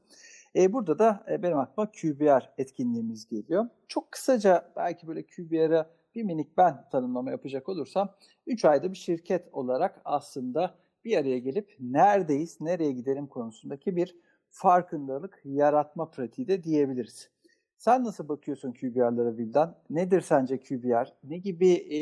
E, 0.57 0.73
burada 0.73 0.99
da 0.99 1.25
e, 1.31 1.43
benim 1.43 1.57
aklıma 1.57 1.91
QBR 1.91 2.49
etkinliğimiz 2.57 3.27
geliyor. 3.27 3.67
Çok 3.87 4.11
kısaca 4.11 4.71
belki 4.75 5.07
böyle 5.07 5.23
QBR'a 5.25 5.89
bir 6.15 6.23
minik 6.23 6.57
ben 6.57 6.89
tanımlama 6.91 7.31
yapacak 7.31 7.69
olursam 7.69 8.15
3 8.47 8.65
ayda 8.65 8.91
bir 8.91 8.97
şirket 8.97 9.53
olarak 9.53 10.01
aslında 10.05 10.75
bir 11.05 11.17
araya 11.17 11.39
gelip 11.39 11.75
neredeyiz, 11.79 12.61
nereye 12.61 12.91
gidelim 12.91 13.27
konusundaki 13.27 13.95
bir 13.95 14.15
farkındalık 14.49 15.41
yaratma 15.45 16.11
pratiği 16.11 16.47
de 16.47 16.63
diyebiliriz. 16.63 17.29
Sen 17.77 18.03
nasıl 18.03 18.29
bakıyorsun 18.29 18.71
QBR'lara 18.71 19.37
Vildan? 19.37 19.75
Nedir 19.89 20.21
sence 20.21 20.59
QBR? 20.59 21.13
Ne 21.23 21.37
gibi 21.37 21.71
e, 21.71 21.99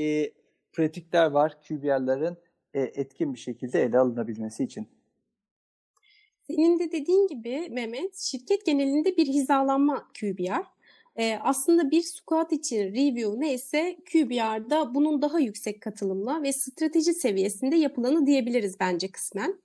pratikler 0.73 1.31
var 1.31 1.57
QBR'ların 1.67 2.37
e, 2.73 2.81
etkin 2.81 3.33
bir 3.33 3.39
şekilde 3.39 3.83
ele 3.83 3.99
alınabilmesi 3.99 4.63
için? 4.63 4.87
Senin 6.49 6.79
de 6.79 6.91
dediğin 6.91 7.27
gibi 7.27 7.69
Mehmet, 7.69 8.17
şirket 8.17 8.65
genelinde 8.65 9.17
bir 9.17 9.27
hizalanma 9.27 10.07
QBR. 10.19 10.63
Ee, 11.17 11.37
aslında 11.41 11.91
bir 11.91 12.01
squad 12.01 12.51
için 12.51 12.77
review 12.77 13.39
neyse 13.39 13.97
QBR'da 14.11 14.95
bunun 14.95 15.21
daha 15.21 15.39
yüksek 15.39 15.81
katılımla 15.81 16.43
ve 16.43 16.53
strateji 16.53 17.13
seviyesinde 17.13 17.75
yapılanı 17.75 18.25
diyebiliriz 18.25 18.79
bence 18.79 19.11
kısmen. 19.11 19.61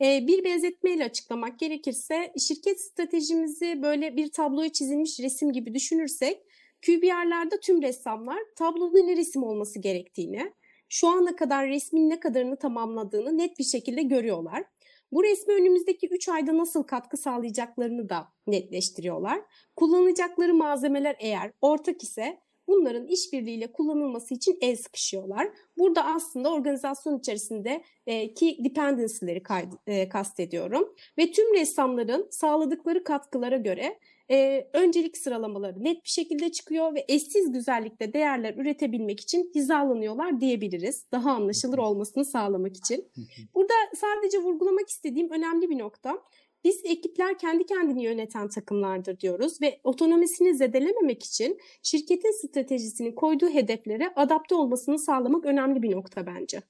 Ee, 0.00 0.26
bir 0.26 0.44
benzetmeyle 0.44 1.04
açıklamak 1.04 1.58
gerekirse 1.58 2.32
şirket 2.38 2.80
stratejimizi 2.80 3.82
böyle 3.82 4.16
bir 4.16 4.28
tabloya 4.28 4.72
çizilmiş 4.72 5.20
resim 5.20 5.52
gibi 5.52 5.74
düşünürsek 5.74 6.42
QBR'larda 6.86 7.60
tüm 7.60 7.82
ressamlar 7.82 8.38
tabloda 8.56 9.04
ne 9.04 9.16
resim 9.16 9.42
olması 9.42 9.78
gerektiğini, 9.78 10.52
şu 10.88 11.08
ana 11.08 11.36
kadar 11.36 11.68
resmin 11.68 12.10
ne 12.10 12.20
kadarını 12.20 12.56
tamamladığını 12.56 13.38
net 13.38 13.58
bir 13.58 13.64
şekilde 13.64 14.02
görüyorlar. 14.02 14.64
Bu 15.12 15.24
resmi 15.24 15.54
önümüzdeki 15.54 16.08
3 16.08 16.28
ayda 16.28 16.58
nasıl 16.58 16.82
katkı 16.82 17.16
sağlayacaklarını 17.16 18.08
da 18.08 18.28
netleştiriyorlar. 18.46 19.40
Kullanacakları 19.76 20.54
malzemeler 20.54 21.16
eğer 21.18 21.52
ortak 21.60 22.02
ise 22.02 22.40
bunların 22.68 23.06
işbirliğiyle 23.06 23.72
kullanılması 23.72 24.34
için 24.34 24.58
el 24.60 24.76
sıkışıyorlar. 24.76 25.48
Burada 25.78 26.04
aslında 26.04 26.52
organizasyon 26.52 27.18
içerisinde 27.18 27.82
e, 28.06 28.34
ki 28.34 28.58
dependency'leri 28.64 29.42
e, 29.86 30.08
kastediyorum 30.08 30.94
ve 31.18 31.32
tüm 31.32 31.54
ressamların 31.54 32.26
sağladıkları 32.30 33.04
katkılara 33.04 33.56
göre 33.56 33.98
e, 34.30 34.68
öncelik 34.72 35.18
sıralamaları 35.18 35.84
net 35.84 36.04
bir 36.04 36.10
şekilde 36.10 36.52
çıkıyor 36.52 36.94
ve 36.94 37.04
eşsiz 37.08 37.52
güzellikte 37.52 38.12
değerler 38.12 38.54
üretebilmek 38.54 39.20
için 39.20 39.50
hizalanıyorlar 39.54 40.40
diyebiliriz. 40.40 41.06
Daha 41.12 41.30
anlaşılır 41.30 41.78
olmasını 41.78 42.24
sağlamak 42.24 42.76
için. 42.76 43.08
Burada 43.54 43.74
sadece 43.96 44.38
vurgulamak 44.38 44.88
istediğim 44.88 45.30
önemli 45.30 45.70
bir 45.70 45.78
nokta. 45.78 46.18
Biz 46.64 46.84
ekipler 46.84 47.38
kendi 47.38 47.66
kendini 47.66 48.02
yöneten 48.04 48.48
takımlardır 48.48 49.20
diyoruz 49.20 49.62
ve 49.62 49.80
otonomisini 49.84 50.54
zedelememek 50.54 51.22
için 51.22 51.60
şirketin 51.82 52.48
stratejisinin 52.48 53.12
koyduğu 53.14 53.48
hedeflere 53.48 54.12
adapte 54.16 54.54
olmasını 54.54 54.98
sağlamak 54.98 55.44
önemli 55.44 55.82
bir 55.82 55.96
nokta 55.96 56.26
bence. 56.26 56.62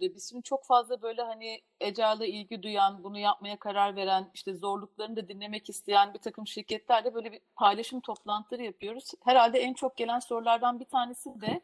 Biz 0.00 0.28
şimdi 0.30 0.42
çok 0.42 0.64
fazla 0.64 1.02
böyle 1.02 1.22
hani 1.22 1.60
Ecail'a 1.80 2.26
ilgi 2.26 2.62
duyan, 2.62 3.04
bunu 3.04 3.18
yapmaya 3.18 3.58
karar 3.58 3.96
veren, 3.96 4.30
işte 4.34 4.54
zorluklarını 4.54 5.16
da 5.16 5.28
dinlemek 5.28 5.70
isteyen 5.70 6.14
bir 6.14 6.18
takım 6.18 6.46
şirketlerle 6.46 7.14
böyle 7.14 7.32
bir 7.32 7.40
paylaşım 7.56 8.00
toplantıları 8.00 8.62
yapıyoruz. 8.62 9.10
Herhalde 9.24 9.58
en 9.58 9.74
çok 9.74 9.96
gelen 9.96 10.18
sorulardan 10.18 10.80
bir 10.80 10.84
tanesi 10.84 11.40
de 11.40 11.60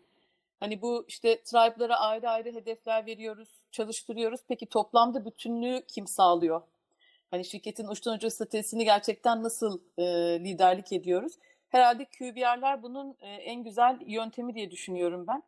hani 0.61 0.83
bu 0.83 1.05
işte 1.09 1.43
tribe'lara 1.43 1.97
ayrı 1.97 2.31
ayrı 2.31 2.53
hedefler 2.53 3.07
veriyoruz, 3.07 3.49
çalıştırıyoruz. 3.71 4.41
Peki 4.49 4.67
toplamda 4.67 5.25
bütünlüğü 5.25 5.83
kim 5.89 6.07
sağlıyor? 6.07 6.63
Hani 7.31 7.45
şirketin 7.45 7.89
uçtan 7.89 8.17
uca 8.17 8.31
stratejisini 8.31 8.85
gerçekten 8.85 9.43
nasıl 9.43 9.81
e, 9.99 10.05
liderlik 10.45 10.93
ediyoruz? 10.93 11.33
Herhalde 11.69 12.05
QBR'lar 12.05 12.83
bunun 12.83 13.17
e, 13.21 13.29
en 13.29 13.65
güzel 13.65 13.99
yöntemi 14.07 14.55
diye 14.55 14.71
düşünüyorum 14.71 15.27
ben 15.27 15.43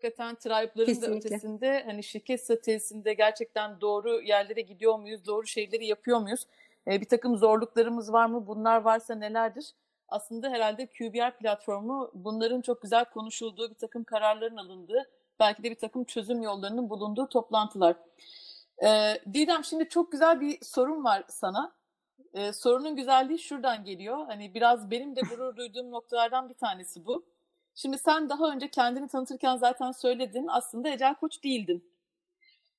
hakikaten 0.00 0.34
tribe'ların 0.34 1.02
da 1.02 1.06
ötesinde 1.06 1.82
hani 1.86 2.04
şirket 2.04 2.44
stratejisinde 2.44 3.14
gerçekten 3.14 3.80
doğru 3.80 4.20
yerlere 4.20 4.60
gidiyor 4.60 4.98
muyuz, 4.98 5.26
doğru 5.26 5.46
şeyleri 5.46 5.86
yapıyor 5.86 6.18
muyuz? 6.18 6.46
E, 6.86 7.00
bir 7.00 7.08
takım 7.08 7.36
zorluklarımız 7.36 8.12
var 8.12 8.26
mı? 8.26 8.46
Bunlar 8.46 8.80
varsa 8.80 9.14
nelerdir? 9.14 9.72
Aslında 10.08 10.50
herhalde 10.50 10.86
QBR 10.86 11.38
platformu 11.38 12.10
bunların 12.14 12.60
çok 12.60 12.82
güzel 12.82 13.04
konuşulduğu, 13.04 13.70
bir 13.70 13.74
takım 13.74 14.04
kararların 14.04 14.56
alındığı, 14.56 15.10
belki 15.40 15.62
de 15.62 15.70
bir 15.70 15.78
takım 15.78 16.04
çözüm 16.04 16.42
yollarının 16.42 16.90
bulunduğu 16.90 17.28
toplantılar. 17.28 17.96
E, 18.84 19.20
Didem 19.32 19.64
şimdi 19.64 19.88
çok 19.88 20.12
güzel 20.12 20.40
bir 20.40 20.58
sorun 20.62 21.04
var 21.04 21.24
sana. 21.28 21.72
E, 22.34 22.52
sorunun 22.52 22.96
güzelliği 22.96 23.38
şuradan 23.38 23.84
geliyor. 23.84 24.26
Hani 24.26 24.54
biraz 24.54 24.90
benim 24.90 25.16
de 25.16 25.20
gurur 25.30 25.56
duyduğum 25.56 25.90
noktalardan 25.90 26.48
bir 26.48 26.54
tanesi 26.54 27.06
bu. 27.06 27.24
Şimdi 27.74 27.98
sen 27.98 28.28
daha 28.28 28.50
önce 28.52 28.68
kendini 28.70 29.08
tanıtırken 29.08 29.56
zaten 29.56 29.92
söyledin. 29.92 30.46
Aslında 30.48 30.88
Ecel 30.88 31.14
Koç 31.14 31.44
değildin. 31.44 31.90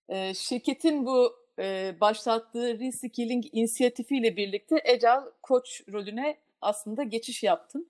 E, 0.09 0.33
şirketin 0.33 1.05
bu 1.05 1.35
e, 1.59 1.95
başlattığı 2.01 2.79
reskilling 2.79 3.45
inisiyatifiyle 3.51 4.37
birlikte 4.37 4.81
Ecel 4.85 5.21
Koç 5.43 5.81
rolüne 5.91 6.37
aslında 6.61 7.03
geçiş 7.03 7.43
yaptın. 7.43 7.89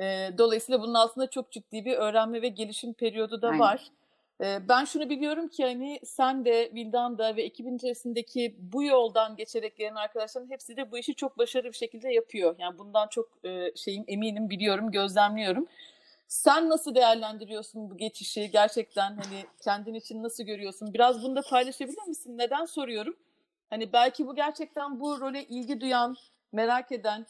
E, 0.00 0.30
dolayısıyla 0.38 0.82
bunun 0.82 0.94
altında 0.94 1.30
çok 1.30 1.52
ciddi 1.52 1.84
bir 1.84 1.96
öğrenme 1.96 2.42
ve 2.42 2.48
gelişim 2.48 2.92
periyodu 2.94 3.42
da 3.42 3.48
Aynen. 3.48 3.60
var. 3.60 3.88
Ben 4.40 4.84
şunu 4.84 5.10
biliyorum 5.10 5.48
ki 5.48 5.64
hani 5.64 6.00
sen 6.04 6.44
de 6.44 6.70
Vildan 6.74 7.18
da 7.18 7.36
ve 7.36 7.42
ekibin 7.42 7.76
içerisindeki 7.76 8.56
bu 8.58 8.82
yoldan 8.82 9.36
geçerek 9.36 9.76
gelen 9.76 9.94
arkadaşların 9.94 10.50
hepsi 10.50 10.76
de 10.76 10.92
bu 10.92 10.98
işi 10.98 11.14
çok 11.14 11.38
başarılı 11.38 11.68
bir 11.68 11.76
şekilde 11.76 12.12
yapıyor. 12.12 12.54
Yani 12.58 12.78
bundan 12.78 13.08
çok 13.08 13.28
şeyim 13.76 14.04
eminim, 14.08 14.50
biliyorum, 14.50 14.90
gözlemliyorum. 14.90 15.66
Sen 16.28 16.68
nasıl 16.68 16.94
değerlendiriyorsun 16.94 17.90
bu 17.90 17.96
geçişi? 17.96 18.50
Gerçekten 18.50 19.16
hani 19.16 19.44
kendin 19.60 19.94
için 19.94 20.22
nasıl 20.22 20.44
görüyorsun? 20.44 20.94
Biraz 20.94 21.22
bunu 21.22 21.36
da 21.36 21.42
paylaşabilir 21.50 22.02
misin? 22.02 22.38
Neden 22.38 22.64
soruyorum? 22.64 23.16
Hani 23.70 23.92
belki 23.92 24.26
bu 24.26 24.34
gerçekten 24.34 25.00
bu 25.00 25.20
role 25.20 25.44
ilgi 25.44 25.80
duyan, 25.80 26.16
merak 26.52 26.92
eden, 26.92 27.26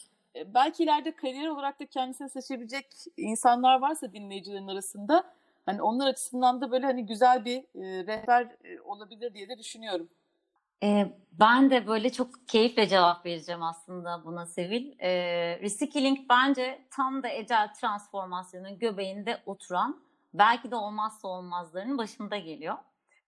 belki 0.47 0.85
ileride 0.85 1.17
kariyer 1.17 1.49
olarak 1.49 1.81
da 1.81 1.87
kendisini 1.87 2.31
seçebilecek 2.31 2.87
insanlar 3.17 3.81
varsa 3.81 4.13
dinleyicilerin 4.13 4.69
arasında 4.69 5.25
hani 5.69 5.83
onlar 5.83 6.07
açısından 6.07 6.61
da 6.61 6.71
böyle 6.71 6.87
hani 6.87 7.07
güzel 7.07 7.45
bir 7.45 7.59
e, 7.59 8.07
rehber 8.07 8.43
e, 8.43 8.81
olabilir 8.81 9.35
diye 9.35 9.49
de 9.49 9.59
düşünüyorum. 9.59 10.09
Ee, 10.83 11.13
ben 11.33 11.71
de 11.71 11.87
böyle 11.87 12.13
çok 12.13 12.49
keyifle 12.49 12.89
cevap 12.89 13.27
vereceğim 13.27 13.63
aslında 13.63 14.25
buna 14.25 14.47
Sevil. 14.47 14.93
Ee, 14.99 15.11
Reskilling 15.63 16.19
bence 16.31 16.87
tam 16.91 17.23
da 17.23 17.29
ecel 17.29 17.73
transformasyonun 17.75 18.79
göbeğinde 18.79 19.43
oturan 19.47 20.01
belki 20.35 20.71
de 20.71 20.77
olmazsa 20.77 21.29
olmazlarının 21.29 21.99
başında 21.99 22.37
geliyor. 22.37 22.77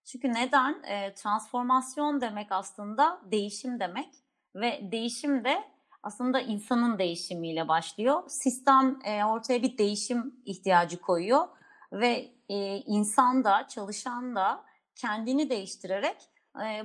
Çünkü 0.05 0.33
neden? 0.33 0.83
Ee, 0.83 1.13
transformasyon 1.13 2.21
demek 2.21 2.51
aslında 2.51 3.21
değişim 3.31 3.79
demek 3.79 4.09
ve 4.55 4.91
değişim 4.91 5.43
de 5.43 5.63
aslında 6.03 6.39
insanın 6.39 6.99
değişimiyle 6.99 7.67
başlıyor. 7.67 8.23
Sistem 8.27 8.99
e, 9.05 9.25
ortaya 9.25 9.61
bir 9.61 9.77
değişim 9.77 10.35
ihtiyacı 10.45 11.01
koyuyor 11.01 11.47
ve 11.91 12.31
e, 12.49 12.77
insan 12.77 13.43
da 13.43 13.67
çalışan 13.67 14.35
da 14.35 14.63
kendini 14.95 15.49
değiştirerek 15.49 16.17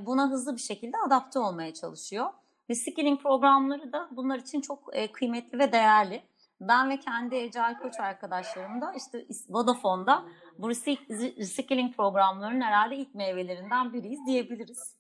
buna 0.01 0.31
hızlı 0.31 0.57
bir 0.57 0.61
şekilde 0.61 0.97
adapte 1.07 1.39
olmaya 1.39 1.75
çalışıyor. 1.75 2.31
Reskilling 2.71 3.23
programları 3.23 3.93
da 3.93 4.09
bunlar 4.11 4.39
için 4.39 4.61
çok 4.61 4.93
kıymetli 5.13 5.59
ve 5.59 5.73
değerli. 5.73 6.23
Ben 6.61 6.91
ve 6.91 7.01
kendi 7.01 7.35
Ecel 7.35 7.79
Koç 7.79 8.01
arkadaşlarım 8.01 8.81
da 8.81 8.93
işte 8.93 9.27
Vodafone'da 9.49 10.25
bu 10.59 10.71
reskilling 10.71 11.97
programlarının 11.97 12.61
herhalde 12.61 12.97
ilk 12.97 13.15
meyvelerinden 13.15 13.93
biriyiz 13.93 14.27
diyebiliriz. 14.27 14.97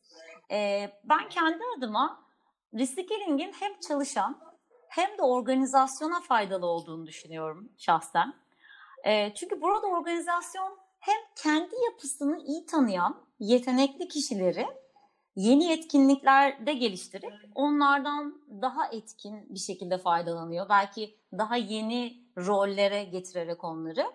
Ben 1.04 1.28
kendi 1.30 1.58
adıma 1.78 2.22
reskilling'in 2.74 3.52
hem 3.60 3.80
çalışan 3.88 4.40
hem 4.88 5.18
de 5.18 5.22
organizasyona 5.22 6.20
faydalı 6.20 6.66
olduğunu 6.66 7.06
düşünüyorum 7.06 7.68
şahsen. 7.76 8.34
Çünkü 9.34 9.60
burada 9.60 9.86
organizasyon 9.86 10.78
hem 10.98 11.16
kendi 11.36 11.74
yapısını 11.90 12.38
iyi 12.46 12.66
tanıyan 12.66 13.16
yetenekli 13.38 14.08
kişileri 14.08 14.66
yeni 15.36 15.64
yetkinliklerde 15.64 16.72
geliştirip 16.72 17.34
onlardan 17.54 18.42
daha 18.62 18.86
etkin 18.86 19.54
bir 19.54 19.58
şekilde 19.58 19.98
faydalanıyor. 19.98 20.68
Belki 20.68 21.18
daha 21.38 21.56
yeni 21.56 22.22
rollere 22.36 23.04
getirerek 23.04 23.64
onları. 23.64 24.06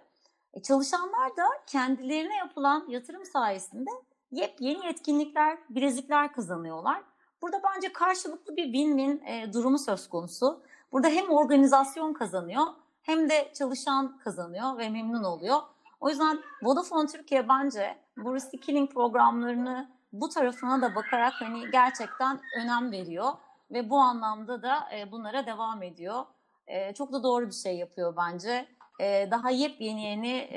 E 0.53 0.61
çalışanlar 0.61 1.37
da 1.37 1.43
kendilerine 1.67 2.35
yapılan 2.35 2.85
yatırım 2.89 3.25
sayesinde 3.25 3.89
yepyeni 4.31 4.85
yetkinlikler, 4.85 5.57
bilezikler 5.69 6.33
kazanıyorlar. 6.33 7.03
Burada 7.41 7.61
bence 7.63 7.93
karşılıklı 7.93 8.57
bir 8.57 8.65
win-win 8.65 9.25
e, 9.25 9.53
durumu 9.53 9.79
söz 9.79 10.09
konusu. 10.09 10.63
Burada 10.91 11.07
hem 11.07 11.29
organizasyon 11.29 12.13
kazanıyor 12.13 12.63
hem 13.11 13.29
de 13.29 13.51
çalışan 13.53 14.17
kazanıyor 14.17 14.77
ve 14.77 14.89
memnun 14.89 15.23
oluyor. 15.23 15.57
O 15.99 16.09
yüzden 16.09 16.39
Vodafone 16.61 17.07
Türkiye 17.07 17.49
bence 17.49 17.97
bu 18.17 18.35
reskilling 18.35 18.93
programlarını 18.93 19.89
bu 20.13 20.29
tarafına 20.29 20.81
da 20.81 20.95
bakarak 20.95 21.33
hani 21.33 21.71
gerçekten 21.71 22.39
önem 22.57 22.91
veriyor 22.91 23.31
ve 23.71 23.89
bu 23.89 23.97
anlamda 23.97 24.61
da 24.61 24.89
e, 24.95 25.11
bunlara 25.11 25.45
devam 25.45 25.83
ediyor. 25.83 26.25
E, 26.67 26.93
çok 26.93 27.13
da 27.13 27.23
doğru 27.23 27.47
bir 27.47 27.53
şey 27.53 27.77
yapıyor 27.77 28.17
bence. 28.17 28.67
E, 28.99 29.31
daha 29.31 29.49
yepyeni 29.49 30.03
yeni 30.03 30.49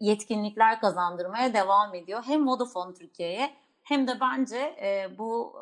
yetkinlikler 0.00 0.80
kazandırmaya 0.80 1.54
devam 1.54 1.94
ediyor. 1.94 2.22
Hem 2.26 2.48
Vodafone 2.48 2.94
Türkiye'ye 2.94 3.50
hem 3.82 4.08
de 4.08 4.20
bence 4.20 4.74
bu 5.18 5.52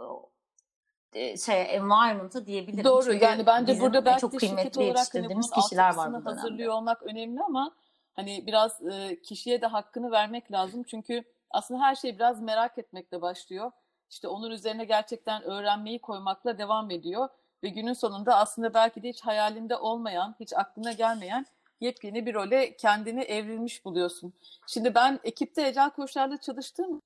şey 1.14 1.77
environment'ı 1.77 2.46
diyebilirim. 2.46 2.85
Doğru. 2.85 3.05
Çünkü 3.05 3.25
yani 3.25 3.46
bence 3.46 3.81
burada 3.81 4.05
belki 4.05 4.20
çok 4.20 4.38
kıymetli 4.38 4.81
hani 4.81 4.88
yetiştirdiğimiz 4.88 5.51
bunun 5.53 5.62
kişiler 5.62 5.94
var 5.94 6.09
bu 6.09 6.12
dönemde. 6.12 6.31
hazırlıyor 6.31 6.75
olmak 6.75 7.03
önemli 7.03 7.42
ama 7.42 7.75
hani 8.12 8.46
biraz 8.46 8.83
e, 8.83 9.23
kişiye 9.23 9.61
de 9.61 9.66
hakkını 9.66 10.11
vermek 10.11 10.53
lazım. 10.53 10.83
Çünkü 10.83 11.25
aslında 11.51 11.81
her 11.81 11.94
şey 11.94 12.14
biraz 12.14 12.42
merak 12.42 12.79
etmekle 12.79 13.23
başlıyor. 13.23 13.70
İşte 14.11 14.29
onun 14.29 14.51
üzerine 14.51 14.85
gerçekten 14.85 15.42
öğrenmeyi 15.42 15.99
koymakla 15.99 16.59
devam 16.59 16.90
ediyor. 16.90 17.29
Ve 17.62 17.68
günün 17.68 17.92
sonunda 17.92 18.37
aslında 18.37 18.75
belki 18.75 19.03
de 19.03 19.09
hiç 19.09 19.20
hayalinde 19.20 19.77
olmayan, 19.77 20.35
hiç 20.40 20.53
aklına 20.53 20.92
gelmeyen 20.92 21.46
yepyeni 21.81 22.27
bir 22.27 22.35
role 22.35 22.77
kendini 22.77 23.23
evrilmiş 23.23 23.85
buluyorsun. 23.85 24.33
Şimdi 24.66 24.94
ben 24.94 25.20
ekipte 25.25 25.68
ecel 25.68 25.90
koçlarla 25.90 26.37
çalıştığım 26.37 27.03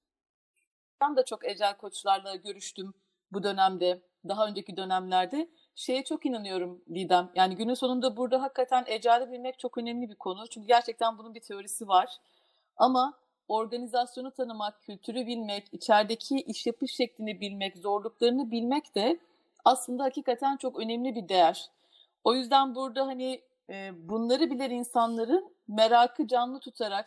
ben 1.00 1.16
de 1.16 1.24
çok 1.24 1.44
ecel 1.44 1.76
koçlarla 1.76 2.36
görüştüm 2.36 2.94
bu 3.34 3.42
dönemde, 3.42 4.00
daha 4.28 4.46
önceki 4.46 4.76
dönemlerde. 4.76 5.48
Şeye 5.74 6.04
çok 6.04 6.26
inanıyorum 6.26 6.82
Didem. 6.94 7.30
Yani 7.34 7.56
günün 7.56 7.74
sonunda 7.74 8.16
burada 8.16 8.42
hakikaten 8.42 8.84
eceli 8.86 9.32
bilmek 9.32 9.58
çok 9.58 9.78
önemli 9.78 10.10
bir 10.10 10.14
konu. 10.14 10.48
Çünkü 10.48 10.66
gerçekten 10.66 11.18
bunun 11.18 11.34
bir 11.34 11.40
teorisi 11.40 11.88
var. 11.88 12.16
Ama 12.76 13.14
organizasyonu 13.48 14.30
tanımak, 14.30 14.82
kültürü 14.82 15.26
bilmek, 15.26 15.64
içerideki 15.72 16.36
iş 16.36 16.66
yapış 16.66 16.92
şeklini 16.92 17.40
bilmek, 17.40 17.76
zorluklarını 17.76 18.50
bilmek 18.50 18.94
de 18.94 19.18
aslında 19.64 20.04
hakikaten 20.04 20.56
çok 20.56 20.80
önemli 20.80 21.14
bir 21.14 21.28
değer. 21.28 21.70
O 22.24 22.34
yüzden 22.34 22.74
burada 22.74 23.06
hani 23.06 23.40
bunları 23.92 24.50
bilen 24.50 24.70
insanların 24.70 25.52
merakı 25.68 26.26
canlı 26.26 26.60
tutarak 26.60 27.06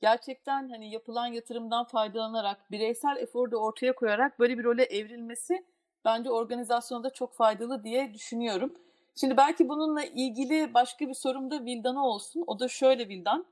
gerçekten 0.00 0.68
hani 0.68 0.90
yapılan 0.90 1.26
yatırımdan 1.26 1.84
faydalanarak 1.84 2.70
bireysel 2.70 3.16
eforu 3.16 3.50
da 3.50 3.56
ortaya 3.56 3.92
koyarak 3.92 4.38
böyle 4.38 4.58
bir 4.58 4.64
role 4.64 4.84
evrilmesi 4.84 5.64
bence 6.04 6.30
organizasyonda 6.30 7.10
çok 7.10 7.34
faydalı 7.34 7.84
diye 7.84 8.14
düşünüyorum. 8.14 8.74
Şimdi 9.14 9.36
belki 9.36 9.68
bununla 9.68 10.04
ilgili 10.04 10.74
başka 10.74 11.08
bir 11.08 11.14
sorum 11.14 11.50
da 11.50 11.64
Vildan'a 11.64 12.06
olsun. 12.06 12.44
O 12.46 12.58
da 12.60 12.68
şöyle 12.68 13.08
Vildan. 13.08 13.46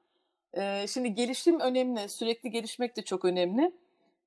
Şimdi 0.86 1.14
gelişim 1.14 1.60
önemli, 1.60 2.08
sürekli 2.08 2.50
gelişmek 2.50 2.96
de 2.96 3.02
çok 3.02 3.24
önemli. 3.24 3.72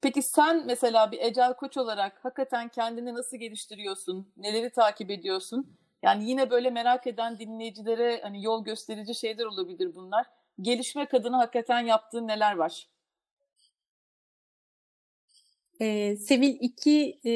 Peki 0.02 0.22
sen 0.22 0.66
mesela 0.66 1.12
bir 1.12 1.20
ecel 1.20 1.54
koç 1.54 1.78
olarak 1.78 2.26
hakikaten 2.26 2.68
kendini 2.68 3.14
nasıl 3.14 3.38
geliştiriyorsun? 3.38 4.28
Neleri 4.38 4.70
takip 4.70 5.12
ediyorsun? 5.12 5.68
Yani 6.04 6.30
yine 6.30 6.50
böyle 6.50 6.70
merak 6.70 7.08
eden 7.08 7.40
dinleyicilere 7.40 8.20
hani 8.22 8.44
yol 8.44 8.64
gösterici 8.64 9.16
şeyler 9.16 9.46
olabilir 9.46 9.96
bunlar. 9.96 10.26
Gelişmek 10.62 11.14
adına 11.14 11.38
hakikaten 11.38 11.82
yaptığın 11.82 12.28
neler 12.28 12.56
var? 12.56 12.88
Ee, 15.82 16.16
Sevil 16.16 16.58
iki 16.62 17.20
e, 17.26 17.32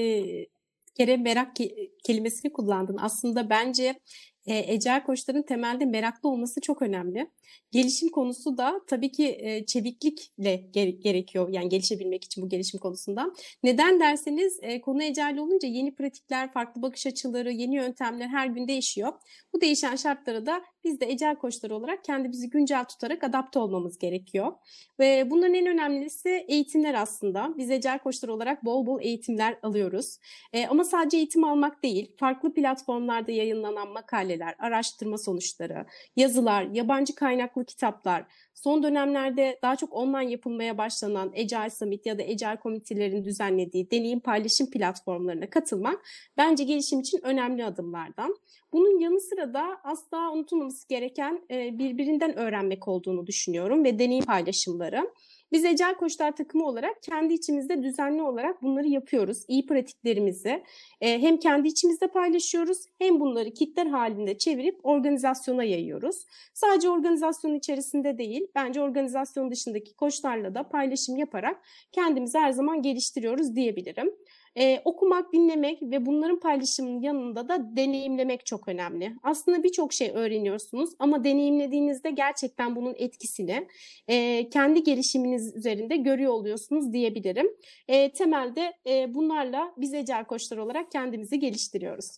kere 0.95 1.17
merak 1.17 1.57
ke- 1.59 1.91
kelimesini 2.03 2.53
kullandın. 2.53 2.97
Aslında 3.01 3.49
bence 3.49 3.99
e, 4.45 4.73
ecel 4.73 5.03
koçların 5.03 5.41
temelde 5.41 5.85
meraklı 5.85 6.29
olması 6.29 6.61
çok 6.61 6.81
önemli. 6.81 7.31
Gelişim 7.71 8.09
konusu 8.09 8.57
da 8.57 8.81
tabii 8.87 9.11
ki 9.11 9.37
e, 9.39 9.65
çeviklikle 9.65 10.55
gere- 10.55 10.91
gerekiyor 10.91 11.49
yani 11.49 11.69
gelişebilmek 11.69 12.23
için 12.23 12.43
bu 12.43 12.49
gelişim 12.49 12.79
konusunda. 12.79 13.31
Neden 13.63 13.99
derseniz 13.99 14.59
e, 14.61 14.81
konu 14.81 15.03
ecel 15.03 15.37
olunca 15.37 15.67
yeni 15.67 15.95
pratikler, 15.95 16.53
farklı 16.53 16.81
bakış 16.81 17.07
açıları, 17.07 17.51
yeni 17.51 17.75
yöntemler 17.75 18.27
her 18.27 18.47
gün 18.47 18.67
değişiyor. 18.67 19.13
Bu 19.53 19.61
değişen 19.61 19.95
şartlara 19.95 20.45
da 20.45 20.61
biz 20.83 20.99
de 20.99 21.11
ecel 21.11 21.35
koçları 21.35 21.75
olarak 21.75 22.03
kendimizi 22.03 22.49
güncel 22.49 22.85
tutarak 22.85 23.23
adapte 23.23 23.59
olmamız 23.59 23.97
gerekiyor. 23.97 24.51
Ve 24.99 25.29
bunların 25.29 25.53
en 25.53 25.65
önemlisi 25.65 26.45
eğitimler 26.47 26.93
aslında. 26.93 27.53
Biz 27.57 27.71
ecel 27.71 27.99
koçları 27.99 28.33
olarak 28.33 28.65
bol 28.65 28.85
bol 28.85 29.01
eğitimler 29.01 29.57
alıyoruz. 29.63 30.17
E, 30.53 30.67
ama 30.67 30.83
sadece 30.83 31.17
eğitim 31.17 31.43
almak 31.43 31.83
değil, 31.83 32.11
farklı 32.17 32.53
platformlarda 32.53 33.31
yayınlanan 33.31 33.87
makaleler, 33.89 34.55
araştırma 34.59 35.17
sonuçları, 35.17 35.85
yazılar, 36.15 36.63
yabancı 36.63 37.15
kaynaklı 37.15 37.65
kitaplar, 37.65 38.25
son 38.63 38.83
dönemlerde 38.83 39.59
daha 39.61 39.75
çok 39.75 39.93
online 39.93 40.31
yapılmaya 40.31 40.77
başlanan 40.77 41.33
Agile 41.37 41.69
Summit 41.69 42.05
ya 42.05 42.19
da 42.19 42.23
Agile 42.23 42.59
komitelerinin 42.63 43.25
düzenlediği 43.25 43.91
deneyim 43.91 44.19
paylaşım 44.19 44.69
platformlarına 44.71 45.49
katılmak 45.49 46.05
bence 46.37 46.63
gelişim 46.63 46.99
için 46.99 47.19
önemli 47.23 47.65
adımlardan. 47.65 48.35
Bunun 48.73 48.99
yanı 48.99 49.21
sıra 49.21 49.53
da 49.53 49.79
asla 49.83 50.31
unutulmaması 50.31 50.87
gereken 50.87 51.41
e, 51.51 51.79
birbirinden 51.79 52.37
öğrenmek 52.37 52.87
olduğunu 52.87 53.27
düşünüyorum 53.27 53.83
ve 53.83 53.99
deneyim 53.99 54.25
paylaşımları. 54.25 55.11
Biz 55.51 55.65
Ecel 55.65 55.95
Koçlar 55.95 56.35
takımı 56.35 56.65
olarak 56.65 57.03
kendi 57.03 57.33
içimizde 57.33 57.83
düzenli 57.83 58.21
olarak 58.21 58.63
bunları 58.63 58.87
yapıyoruz. 58.87 59.43
İyi 59.47 59.65
pratiklerimizi 59.65 60.63
e, 61.01 61.21
hem 61.21 61.37
kendi 61.37 61.67
içimizde 61.67 62.07
paylaşıyoruz 62.07 62.77
hem 62.99 63.19
bunları 63.19 63.51
kitler 63.51 63.85
halinde 63.85 64.37
çevirip 64.37 64.79
organizasyona 64.83 65.63
yayıyoruz. 65.63 66.25
Sadece 66.53 66.89
organizasyonun 66.89 67.55
içerisinde 67.55 68.17
değil, 68.17 68.47
bence 68.55 68.81
organizasyon 68.81 69.51
dışındaki 69.51 69.95
koçlarla 69.95 70.55
da 70.55 70.69
paylaşım 70.69 71.17
yaparak 71.17 71.57
kendimizi 71.91 72.37
her 72.37 72.51
zaman 72.51 72.81
geliştiriyoruz 72.81 73.55
diyebilirim. 73.55 74.11
Ee, 74.57 74.81
okumak, 74.85 75.33
dinlemek 75.33 75.81
ve 75.81 76.05
bunların 76.05 76.39
paylaşımının 76.39 77.01
yanında 77.01 77.49
da 77.49 77.75
deneyimlemek 77.75 78.45
çok 78.45 78.67
önemli. 78.67 79.15
Aslında 79.23 79.63
birçok 79.63 79.93
şey 79.93 80.11
öğreniyorsunuz 80.13 80.89
ama 80.99 81.23
deneyimlediğinizde 81.23 82.11
gerçekten 82.11 82.75
bunun 82.75 82.95
etkisini 82.97 83.67
e, 84.07 84.49
kendi 84.49 84.83
gelişiminiz 84.83 85.55
üzerinde 85.55 85.95
görüyor 85.97 86.31
oluyorsunuz 86.31 86.93
diyebilirim. 86.93 87.47
E, 87.87 88.13
temelde 88.13 88.73
e, 88.87 89.13
bunlarla 89.13 89.73
biz 89.77 89.93
ecel 89.93 90.25
koçlar 90.25 90.57
olarak 90.57 90.91
kendimizi 90.91 91.39
geliştiriyoruz. 91.39 92.17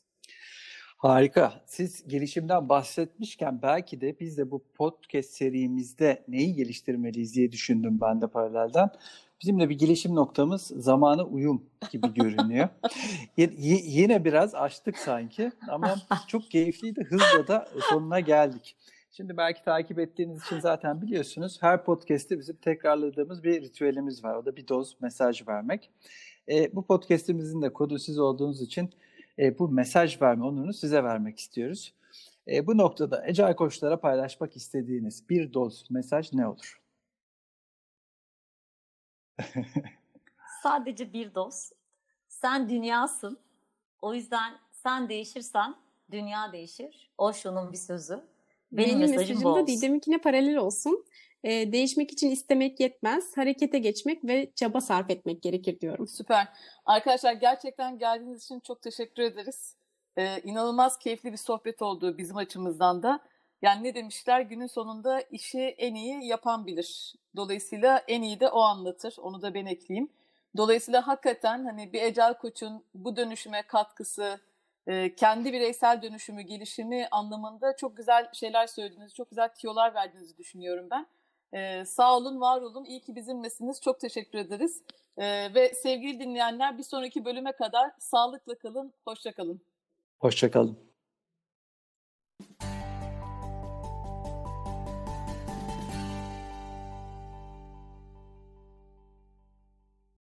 Harika. 1.03 1.53
Siz 1.65 2.07
gelişimden 2.07 2.69
bahsetmişken 2.69 3.61
belki 3.61 4.01
de 4.01 4.19
biz 4.19 4.37
de 4.37 4.51
bu 4.51 4.63
podcast 4.73 5.29
serimizde 5.29 6.23
neyi 6.27 6.55
geliştirmeliyiz 6.55 7.35
diye 7.35 7.51
düşündüm 7.51 7.97
ben 8.01 8.21
de 8.21 8.27
paralelden. 8.27 8.89
Bizim 9.43 9.59
de 9.59 9.69
bir 9.69 9.77
gelişim 9.79 10.15
noktamız 10.15 10.61
zamana 10.61 11.23
uyum 11.23 11.65
gibi 11.91 12.13
görünüyor. 12.13 12.69
Y- 13.37 13.81
yine 13.83 14.25
biraz 14.25 14.55
açtık 14.55 14.97
sanki 14.97 15.51
ama 15.69 15.95
çok 16.27 16.51
keyifliydi. 16.51 17.03
Hızla 17.03 17.47
da 17.47 17.67
sonuna 17.89 18.19
geldik. 18.19 18.75
Şimdi 19.11 19.37
belki 19.37 19.63
takip 19.63 19.99
ettiğiniz 19.99 20.43
için 20.45 20.59
zaten 20.59 21.01
biliyorsunuz 21.01 21.57
her 21.61 21.83
podcast'te 21.83 22.39
bizim 22.39 22.55
tekrarladığımız 22.55 23.43
bir 23.43 23.61
ritüelimiz 23.61 24.23
var. 24.23 24.35
O 24.35 24.45
da 24.45 24.55
bir 24.55 24.67
doz 24.67 24.97
mesaj 25.01 25.47
vermek. 25.47 25.89
E, 26.49 26.75
bu 26.75 26.85
podcast'imizin 26.85 27.61
de 27.61 27.73
kodu 27.73 27.99
siz 27.99 28.19
olduğunuz 28.19 28.61
için 28.61 28.89
e, 29.39 29.59
bu 29.59 29.69
mesaj 29.69 30.21
verme 30.21 30.45
onurunu 30.45 30.73
size 30.73 31.03
vermek 31.03 31.39
istiyoruz. 31.39 31.93
E, 32.47 32.67
bu 32.67 32.77
noktada 32.77 33.27
Ecel 33.27 33.55
Koçlara 33.55 33.99
paylaşmak 33.99 34.55
istediğiniz 34.55 35.29
bir 35.29 35.53
doz 35.53 35.85
mesaj 35.91 36.33
ne 36.33 36.47
olur? 36.47 36.82
Sadece 40.63 41.13
bir 41.13 41.35
doz. 41.35 41.71
Sen 42.27 42.69
dünyasın. 42.69 43.39
O 44.01 44.13
yüzden 44.13 44.53
sen 44.71 45.09
değişirsen 45.09 45.75
dünya 46.11 46.51
değişir. 46.51 47.11
Osho'nun 47.17 47.71
bir 47.71 47.77
sözü. 47.77 48.23
Benim, 48.71 48.89
Benim 48.89 48.99
mesajım 48.99 49.19
mesajım 49.19 49.43
bu 49.43 49.55
da 49.55 49.61
olsun. 49.61 49.67
Didem'inkine 49.67 50.17
paralel 50.17 50.57
olsun. 50.57 51.05
E, 51.43 51.71
değişmek 51.71 52.11
için 52.11 52.31
istemek 52.31 52.79
yetmez, 52.79 53.37
harekete 53.37 53.79
geçmek 53.79 54.25
ve 54.25 54.51
çaba 54.55 54.81
sarf 54.81 55.09
etmek 55.09 55.41
gerekir 55.41 55.79
diyorum. 55.79 56.07
Süper. 56.07 56.47
Arkadaşlar 56.85 57.33
gerçekten 57.33 57.99
geldiğiniz 57.99 58.43
için 58.43 58.59
çok 58.59 58.81
teşekkür 58.81 59.23
ederiz. 59.23 59.75
Ee, 60.17 60.39
inanılmaz 60.43 60.99
keyifli 60.99 61.31
bir 61.31 61.37
sohbet 61.37 61.81
oldu 61.81 62.17
bizim 62.17 62.37
açımızdan 62.37 63.03
da. 63.03 63.19
Yani 63.63 63.83
ne 63.83 63.95
demişler? 63.95 64.41
Günün 64.41 64.67
sonunda 64.67 65.21
işi 65.21 65.59
en 65.59 65.95
iyi 65.95 66.25
yapan 66.25 66.67
bilir. 66.67 67.13
Dolayısıyla 67.35 68.03
en 68.07 68.21
iyi 68.21 68.39
de 68.39 68.49
o 68.49 68.61
anlatır. 68.61 69.15
Onu 69.17 69.41
da 69.41 69.53
ben 69.53 69.65
ekleyeyim. 69.65 70.09
Dolayısıyla 70.57 71.07
hakikaten 71.07 71.65
hani 71.65 71.93
bir 71.93 72.01
ecel 72.01 72.33
koçun 72.33 72.83
bu 72.93 73.15
dönüşüme 73.15 73.61
katkısı, 73.61 74.39
e, 74.87 75.15
kendi 75.15 75.53
bireysel 75.53 76.01
dönüşümü, 76.01 76.41
gelişimi 76.41 77.07
anlamında 77.11 77.75
çok 77.75 77.97
güzel 77.97 78.29
şeyler 78.33 78.67
söylediğiniz, 78.67 79.13
çok 79.13 79.29
güzel 79.29 79.49
tiyolar 79.49 79.95
verdiğinizi 79.95 80.37
düşünüyorum 80.37 80.87
ben. 80.91 81.07
Ee, 81.53 81.85
sağ 81.85 82.17
olun, 82.17 82.41
var 82.41 82.61
olun. 82.61 82.85
İyi 82.85 82.99
ki 82.99 83.15
bizimlesiniz. 83.15 83.81
Çok 83.81 83.99
teşekkür 83.99 84.39
ederiz. 84.39 84.81
Ee, 85.17 85.53
ve 85.55 85.73
sevgili 85.73 86.19
dinleyenler 86.19 86.77
bir 86.77 86.83
sonraki 86.83 87.25
bölüme 87.25 87.51
kadar 87.51 87.91
sağlıkla 87.99 88.55
kalın, 88.55 88.93
hoşça 89.05 89.31
kalın. 89.31 89.61
Hoşçakalın. 90.19 90.92